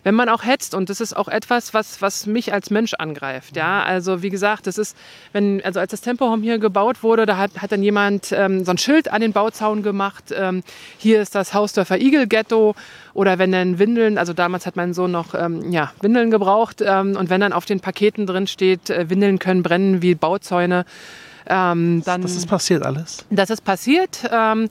[0.04, 0.74] wenn man auch hetzt.
[0.74, 3.56] Und das ist auch etwas, was, was mich als Mensch angreift.
[3.56, 3.80] Ja?
[3.80, 3.86] Mhm.
[3.86, 4.96] Also wie gesagt, das ist,
[5.32, 8.70] wenn, also als das Tempohome hier gebaut wurde, da hat, hat dann jemand ähm, so
[8.70, 10.32] ein Schild an den Bauzaun gemacht.
[10.34, 10.62] Ähm,
[10.98, 12.74] hier ist das Hausdörfer Igel Ghetto.
[13.14, 16.82] Oder wenn dann Windeln, also damals hat mein Sohn noch ähm, ja, Windeln gebraucht.
[16.84, 20.84] Ähm, und wenn dann auf den Paketen drin steht, äh, Windeln können brennen wie Bauzäune.
[21.50, 23.24] Ähm, dann, das ist passiert alles?
[23.30, 24.28] Das ist passiert.
[24.30, 24.68] Ähm,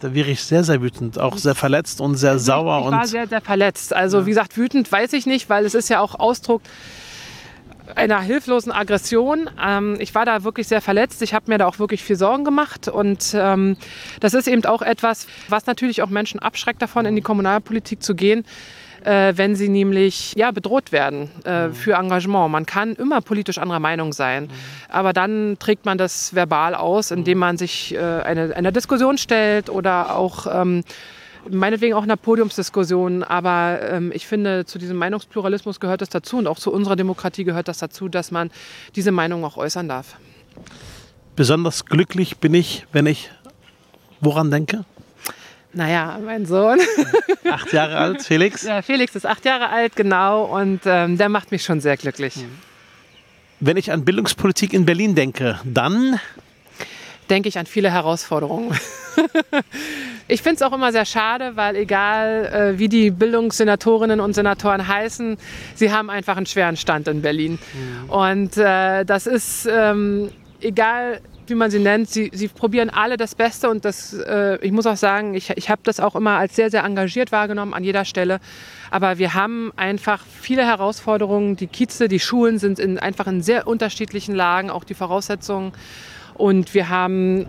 [0.00, 2.84] da wäre ich sehr, sehr wütend, auch sehr verletzt und sehr sauer.
[2.86, 3.92] Ich war sehr, sehr verletzt.
[3.92, 4.26] Also ja.
[4.26, 6.62] wie gesagt, wütend weiß ich nicht, weil es ist ja auch Ausdruck
[7.94, 9.50] einer hilflosen Aggression.
[9.62, 11.22] Ähm, ich war da wirklich sehr verletzt.
[11.22, 12.88] Ich habe mir da auch wirklich viel Sorgen gemacht.
[12.88, 13.76] Und ähm,
[14.20, 18.14] das ist eben auch etwas, was natürlich auch Menschen abschreckt davon, in die Kommunalpolitik zu
[18.14, 18.44] gehen
[19.04, 21.74] äh, wenn sie nämlich ja, bedroht werden äh, mhm.
[21.74, 22.50] für Engagement.
[22.50, 24.50] Man kann immer politisch anderer Meinung sein, mhm.
[24.88, 27.40] aber dann trägt man das verbal aus, indem mhm.
[27.40, 30.84] man sich äh, eine, einer Diskussion stellt oder auch ähm,
[31.50, 36.46] meinetwegen auch einer Podiumsdiskussion, aber ähm, ich finde, zu diesem Meinungspluralismus gehört das dazu und
[36.46, 38.50] auch zu unserer Demokratie gehört das dazu, dass man
[38.96, 40.16] diese Meinung auch äußern darf.
[41.36, 43.30] Besonders glücklich bin ich, wenn ich
[44.20, 44.84] woran denke?
[45.74, 46.78] Naja, mein Sohn.
[47.50, 48.62] Acht Jahre alt, Felix?
[48.62, 50.44] Ja, Felix ist acht Jahre alt, genau.
[50.44, 52.34] Und ähm, der macht mich schon sehr glücklich.
[53.60, 56.20] Wenn ich an Bildungspolitik in Berlin denke, dann
[57.30, 58.76] denke ich an viele Herausforderungen.
[60.28, 64.86] ich finde es auch immer sehr schade, weil egal äh, wie die Bildungssenatorinnen und Senatoren
[64.86, 65.36] heißen,
[65.74, 67.58] sie haben einfach einen schweren Stand in Berlin.
[67.72, 68.10] Mhm.
[68.10, 73.34] Und äh, das ist ähm, egal wie man sie nennt, sie, sie probieren alle das
[73.34, 76.56] Beste und das, äh, ich muss auch sagen, ich, ich habe das auch immer als
[76.56, 78.40] sehr, sehr engagiert wahrgenommen an jeder Stelle.
[78.90, 81.56] Aber wir haben einfach viele Herausforderungen.
[81.56, 85.72] Die Kieze, die Schulen sind in, einfach in sehr unterschiedlichen Lagen, auch die Voraussetzungen.
[86.34, 87.46] Und wir haben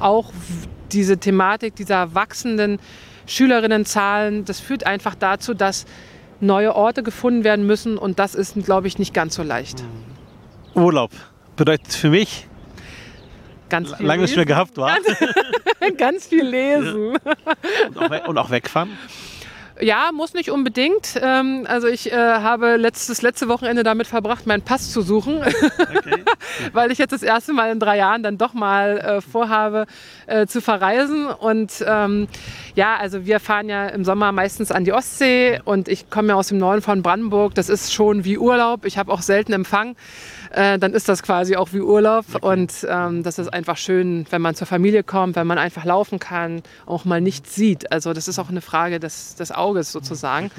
[0.00, 0.32] auch
[0.92, 2.78] diese Thematik dieser wachsenden
[3.26, 4.44] Schülerinnenzahlen.
[4.44, 5.86] Das führt einfach dazu, dass
[6.40, 9.84] neue Orte gefunden werden müssen und das ist, glaube ich, nicht ganz so leicht.
[10.74, 11.12] Urlaub
[11.56, 12.48] bedeutet für mich
[13.68, 14.96] ganz viel lange nicht mehr gehabt war.
[15.80, 17.16] Ganz, ganz viel lesen.
[17.94, 18.90] Und auch, und auch wegfahren.
[19.82, 21.18] Ja, muss nicht unbedingt.
[21.20, 26.22] Ähm, also ich äh, habe letztes, letzte Wochenende damit verbracht, meinen Pass zu suchen, okay.
[26.72, 29.86] weil ich jetzt das erste Mal in drei Jahren dann doch mal äh, vorhabe
[30.26, 31.26] äh, zu verreisen.
[31.26, 32.28] Und ähm,
[32.76, 36.34] ja, also wir fahren ja im Sommer meistens an die Ostsee und ich komme ja
[36.36, 37.56] aus dem Norden von Brandenburg.
[37.56, 38.84] Das ist schon wie Urlaub.
[38.84, 39.96] Ich habe auch selten Empfang.
[40.52, 42.26] Äh, dann ist das quasi auch wie Urlaub.
[42.42, 46.18] Und ähm, das ist einfach schön, wenn man zur Familie kommt, wenn man einfach laufen
[46.18, 47.90] kann, auch mal nichts sieht.
[47.90, 50.50] Also das ist auch eine Frage des, des Auges sozusagen.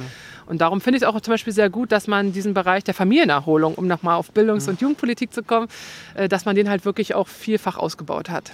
[0.46, 2.94] Und darum finde ich es auch zum Beispiel sehr gut, dass man diesen Bereich der
[2.94, 5.68] Familienerholung, um nochmal auf Bildungs- und Jugendpolitik zu kommen,
[6.16, 8.54] äh, dass man den halt wirklich auch vielfach ausgebaut hat.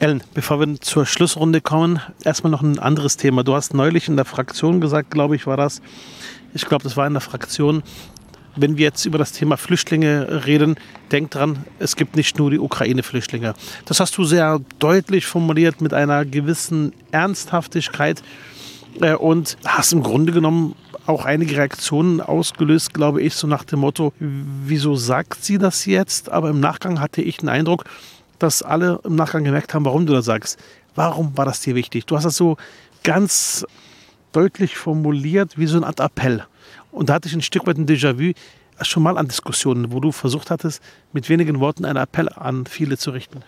[0.00, 3.42] Ellen, bevor wir zur Schlussrunde kommen, erstmal noch ein anderes Thema.
[3.42, 5.82] Du hast neulich in der Fraktion gesagt, glaube ich, war das,
[6.54, 7.82] ich glaube, das war in der Fraktion,
[8.60, 10.76] wenn wir jetzt über das Thema Flüchtlinge reden,
[11.12, 13.54] denkt dran, es gibt nicht nur die Ukraine-Flüchtlinge.
[13.84, 18.22] Das hast du sehr deutlich formuliert mit einer gewissen Ernsthaftigkeit
[19.00, 20.74] äh, und hast im Grunde genommen
[21.06, 26.30] auch einige Reaktionen ausgelöst, glaube ich, so nach dem Motto, wieso sagt sie das jetzt?
[26.30, 27.84] Aber im Nachgang hatte ich den Eindruck,
[28.38, 30.58] dass alle im Nachgang gemerkt haben, warum du das sagst.
[30.94, 32.04] Warum war das dir wichtig?
[32.06, 32.56] Du hast das so
[33.04, 33.64] ganz
[34.32, 36.44] deutlich formuliert, wie so eine Art Appell.
[36.98, 38.32] Und da hatte ich ein Stück weit ein Déjà-vu
[38.82, 40.82] schon mal an Diskussionen, wo du versucht hattest,
[41.12, 43.42] mit wenigen Worten einen Appell an viele zu richten.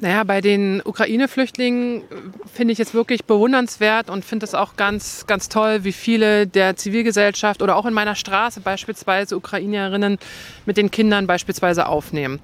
[0.00, 2.04] Naja, bei den Ukraine-Flüchtlingen äh,
[2.50, 6.76] finde ich es wirklich bewundernswert und finde es auch ganz, ganz toll, wie viele der
[6.76, 10.18] Zivilgesellschaft oder auch in meiner Straße beispielsweise Ukrainerinnen
[10.64, 12.40] mit den Kindern beispielsweise aufnehmen.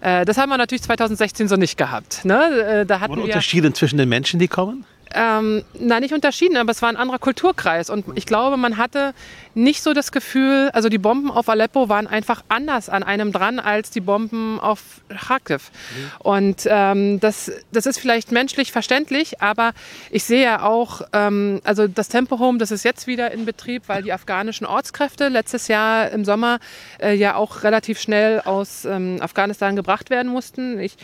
[0.00, 2.24] Äh, das haben wir natürlich 2016 so nicht gehabt.
[2.24, 2.82] Ne?
[2.82, 4.84] Äh, da hatten Wurden Unterschiede zwischen den Menschen, die kommen?
[5.14, 7.90] Ähm, na nicht unterschieden, aber es war ein anderer Kulturkreis.
[7.90, 9.14] Und ich glaube, man hatte
[9.54, 13.58] nicht so das Gefühl, also die Bomben auf Aleppo waren einfach anders an einem dran
[13.58, 15.70] als die Bomben auf Kharkiv.
[15.70, 16.10] Mhm.
[16.18, 19.72] Und ähm, das, das ist vielleicht menschlich verständlich, aber
[20.10, 23.84] ich sehe ja auch, ähm, also das Tempo Home, das ist jetzt wieder in Betrieb,
[23.86, 26.58] weil die afghanischen Ortskräfte letztes Jahr im Sommer
[27.00, 30.78] äh, ja auch relativ schnell aus ähm, Afghanistan gebracht werden mussten.
[30.78, 30.96] Ich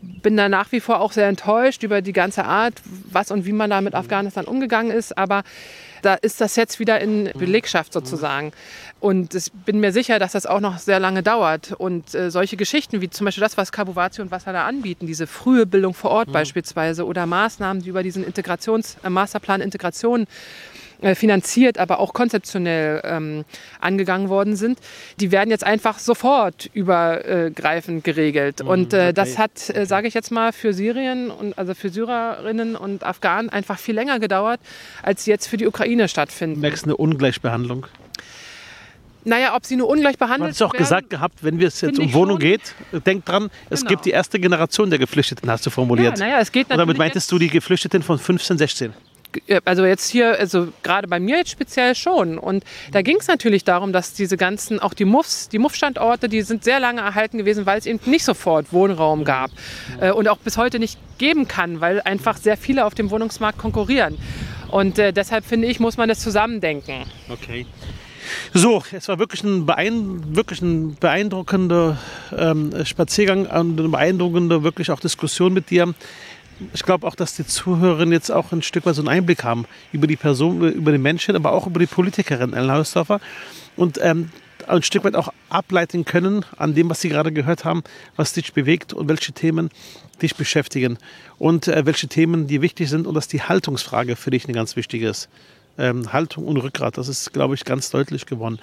[0.00, 2.74] bin da nach wie vor auch sehr enttäuscht über die ganze Art,
[3.10, 5.16] was und wie man da mit Afghanistan umgegangen ist.
[5.16, 5.42] Aber
[6.02, 8.52] da ist das jetzt wieder in Belegschaft sozusagen.
[9.00, 11.72] Und ich bin mir sicher, dass das auch noch sehr lange dauert.
[11.72, 15.26] Und äh, solche Geschichten wie zum Beispiel das, was Kabuwati und Wasser da anbieten, diese
[15.26, 16.32] frühe Bildung vor Ort mhm.
[16.32, 20.26] beispielsweise oder Maßnahmen, die über diesen Integrations, äh, Masterplan Integration
[21.14, 23.44] finanziert, aber auch konzeptionell ähm,
[23.80, 24.78] angegangen worden sind,
[25.20, 28.62] die werden jetzt einfach sofort übergreifend geregelt.
[28.62, 31.90] Mhm, und äh, das hat, äh, sage ich jetzt mal, für Syrien und also für
[31.90, 34.60] Syrerinnen und Afghanen einfach viel länger gedauert,
[35.02, 36.60] als jetzt für die Ukraine stattfinden.
[36.60, 37.86] Merkst eine Ungleichbehandlung?
[39.24, 40.58] Naja, ob sie nur ungleich behandelt werden.
[40.58, 42.74] Du hast auch gesagt gehabt, wenn es jetzt um Wohnung geht,
[43.04, 43.90] denk dran, es genau.
[43.90, 46.18] gibt die erste Generation der Geflüchteten, hast du formuliert.
[46.18, 46.82] Ja, naja, es geht natürlich.
[46.82, 48.94] Und damit meintest du die Geflüchteten von 15, 16?
[49.64, 52.38] Also jetzt hier, also gerade bei mir jetzt speziell schon.
[52.38, 56.42] Und da ging es natürlich darum, dass diese ganzen, auch die Muffs, die Muff-Standorte, die
[56.42, 59.50] sind sehr lange erhalten gewesen, weil es eben nicht sofort Wohnraum gab
[60.00, 63.58] äh, und auch bis heute nicht geben kann, weil einfach sehr viele auf dem Wohnungsmarkt
[63.58, 64.18] konkurrieren.
[64.70, 67.04] Und äh, deshalb finde ich, muss man das zusammendenken.
[67.28, 67.66] Okay.
[68.52, 71.98] So, es war wirklich ein, beein wirklich ein beeindruckender
[72.36, 75.94] ähm, Spaziergang und eine beeindruckende wirklich auch Diskussion mit dir
[76.72, 79.66] ich glaube auch, dass die Zuhörerinnen jetzt auch ein Stück weit so einen Einblick haben
[79.92, 83.20] über die Person, über den Menschen, aber auch über die Politikerin Ellen Hausdorfer
[83.76, 84.30] und ähm,
[84.66, 87.82] ein Stück weit auch ableiten können an dem, was Sie gerade gehört haben,
[88.16, 89.70] was dich bewegt und welche Themen
[90.20, 90.98] dich beschäftigen
[91.38, 94.76] und äh, welche Themen dir wichtig sind und dass die Haltungsfrage für dich eine ganz
[94.76, 95.28] wichtige ist.
[95.78, 98.58] Ähm, Haltung und Rückgrat, das ist, glaube ich, ganz deutlich geworden.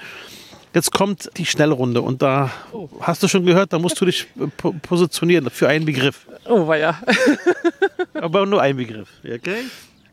[0.73, 2.51] Jetzt kommt die Schnellrunde und da
[2.99, 6.27] hast du schon gehört, da musst du dich äh, po positionieren für einen Begriff.
[6.45, 7.01] Oh, war ja.
[8.21, 9.09] Aber nur ein Begriff.
[9.23, 9.65] Okay?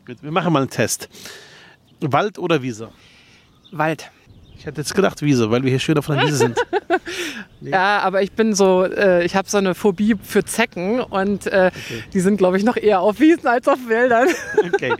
[0.05, 1.09] Gut, wir machen mal einen Test.
[2.01, 2.89] Wald oder Wiese?
[3.71, 4.11] Wald.
[4.57, 6.57] Ich hätte jetzt gedacht Wiese, weil wir hier schön auf einer Wiese sind.
[7.61, 11.71] Ja, aber ich bin so, äh, ich habe so eine Phobie für Zecken und äh,
[12.11, 14.27] die sind, glaube ich, noch eher auf Wiesen als auf Wäldern.
[14.73, 14.93] Okay.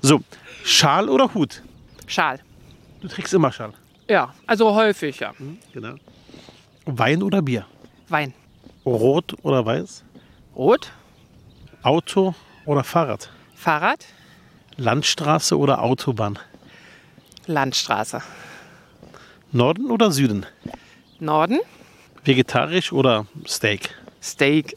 [0.00, 0.22] So,
[0.64, 1.62] Schal oder Hut?
[2.06, 2.40] Schal.
[3.02, 3.72] Du trägst immer Schal.
[4.08, 5.32] Ja, also häufig, ja.
[5.74, 5.96] Genau.
[6.86, 7.66] Wein oder Bier?
[8.08, 8.32] Wein.
[8.86, 10.02] Rot oder weiß?
[10.56, 10.90] Rot.
[11.82, 13.30] Auto oder Fahrrad?
[13.54, 14.04] Fahrrad.
[14.76, 16.38] Landstraße oder Autobahn?
[17.46, 18.20] Landstraße.
[19.52, 20.44] Norden oder Süden?
[21.20, 21.58] Norden.
[22.24, 23.94] Vegetarisch oder Steak?
[24.22, 24.76] Steak.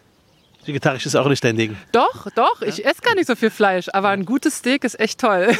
[0.64, 1.76] Vegetarisch ist auch nicht dein Ding.
[1.92, 5.20] Doch, doch, ich esse gar nicht so viel Fleisch, aber ein gutes Steak ist echt
[5.20, 5.56] toll.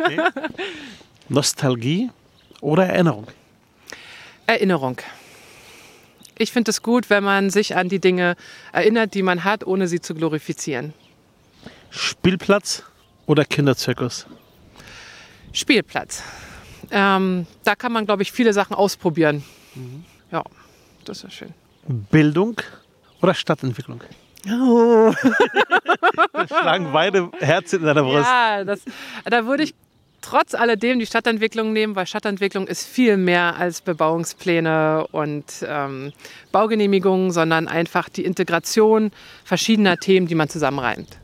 [0.00, 0.20] Okay.
[1.28, 2.10] Nostalgie
[2.60, 3.26] oder Erinnerung?
[4.46, 4.98] Erinnerung.
[6.38, 8.36] Ich finde es gut, wenn man sich an die Dinge
[8.72, 10.92] erinnert, die man hat, ohne sie zu glorifizieren.
[11.90, 12.82] Spielplatz
[13.26, 14.26] oder Kinderzirkus?
[15.52, 16.22] Spielplatz.
[16.90, 19.42] Ähm, da kann man, glaube ich, viele Sachen ausprobieren.
[20.30, 20.42] Ja,
[21.04, 21.54] das ist schön.
[22.10, 22.60] Bildung
[23.22, 24.02] oder Stadtentwicklung?
[24.48, 25.12] Oh.
[26.32, 28.26] Da schlagen beide Herzen in deiner Brust.
[28.26, 28.80] Ja, das,
[29.24, 29.74] da würde ich
[30.28, 36.12] trotz alledem die Stadtentwicklung nehmen, weil Stadtentwicklung ist viel mehr als Bebauungspläne und ähm,
[36.52, 39.12] Baugenehmigungen, sondern einfach die Integration
[39.44, 41.18] verschiedener Themen, die man zusammenreimt.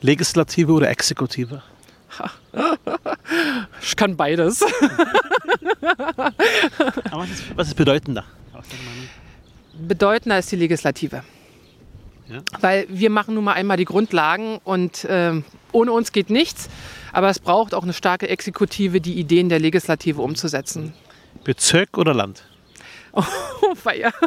[0.00, 1.62] Legislative oder Exekutive?
[3.82, 4.62] Ich kann beides.
[5.80, 6.32] Aber
[7.12, 8.24] was ist, was ist bedeutender?
[9.72, 11.22] Bedeutender ist die Legislative.
[12.28, 12.42] Ja.
[12.60, 16.68] Weil wir machen nun mal einmal die Grundlagen und ähm, ohne uns geht nichts.
[17.12, 20.92] Aber es braucht auch eine starke Exekutive, die Ideen der Legislative umzusetzen.
[21.44, 22.44] Bezirk oder Land?
[23.12, 23.24] Oh,
[23.74, 24.12] Feier.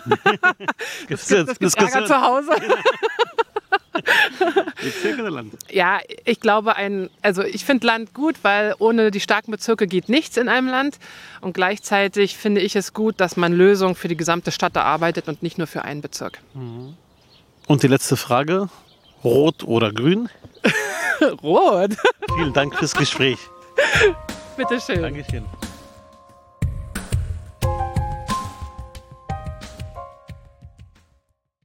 [1.09, 2.03] Das gibt Diskussion?
[2.03, 2.51] Ärger zu Hause.
[4.81, 5.53] Bezirk oder Land?
[5.71, 10.09] Ja, ich glaube, ein, also ich finde Land gut, weil ohne die starken Bezirke geht
[10.09, 10.97] nichts in einem Land.
[11.41, 15.43] Und gleichzeitig finde ich es gut, dass man Lösungen für die gesamte Stadt erarbeitet und
[15.43, 16.39] nicht nur für einen Bezirk.
[17.67, 18.69] Und die letzte Frage:
[19.23, 20.29] Rot oder Grün?
[21.43, 21.91] Rot.
[22.35, 23.39] Vielen Dank fürs Gespräch.
[24.57, 25.01] Bitteschön.
[25.01, 25.45] Dankeschön.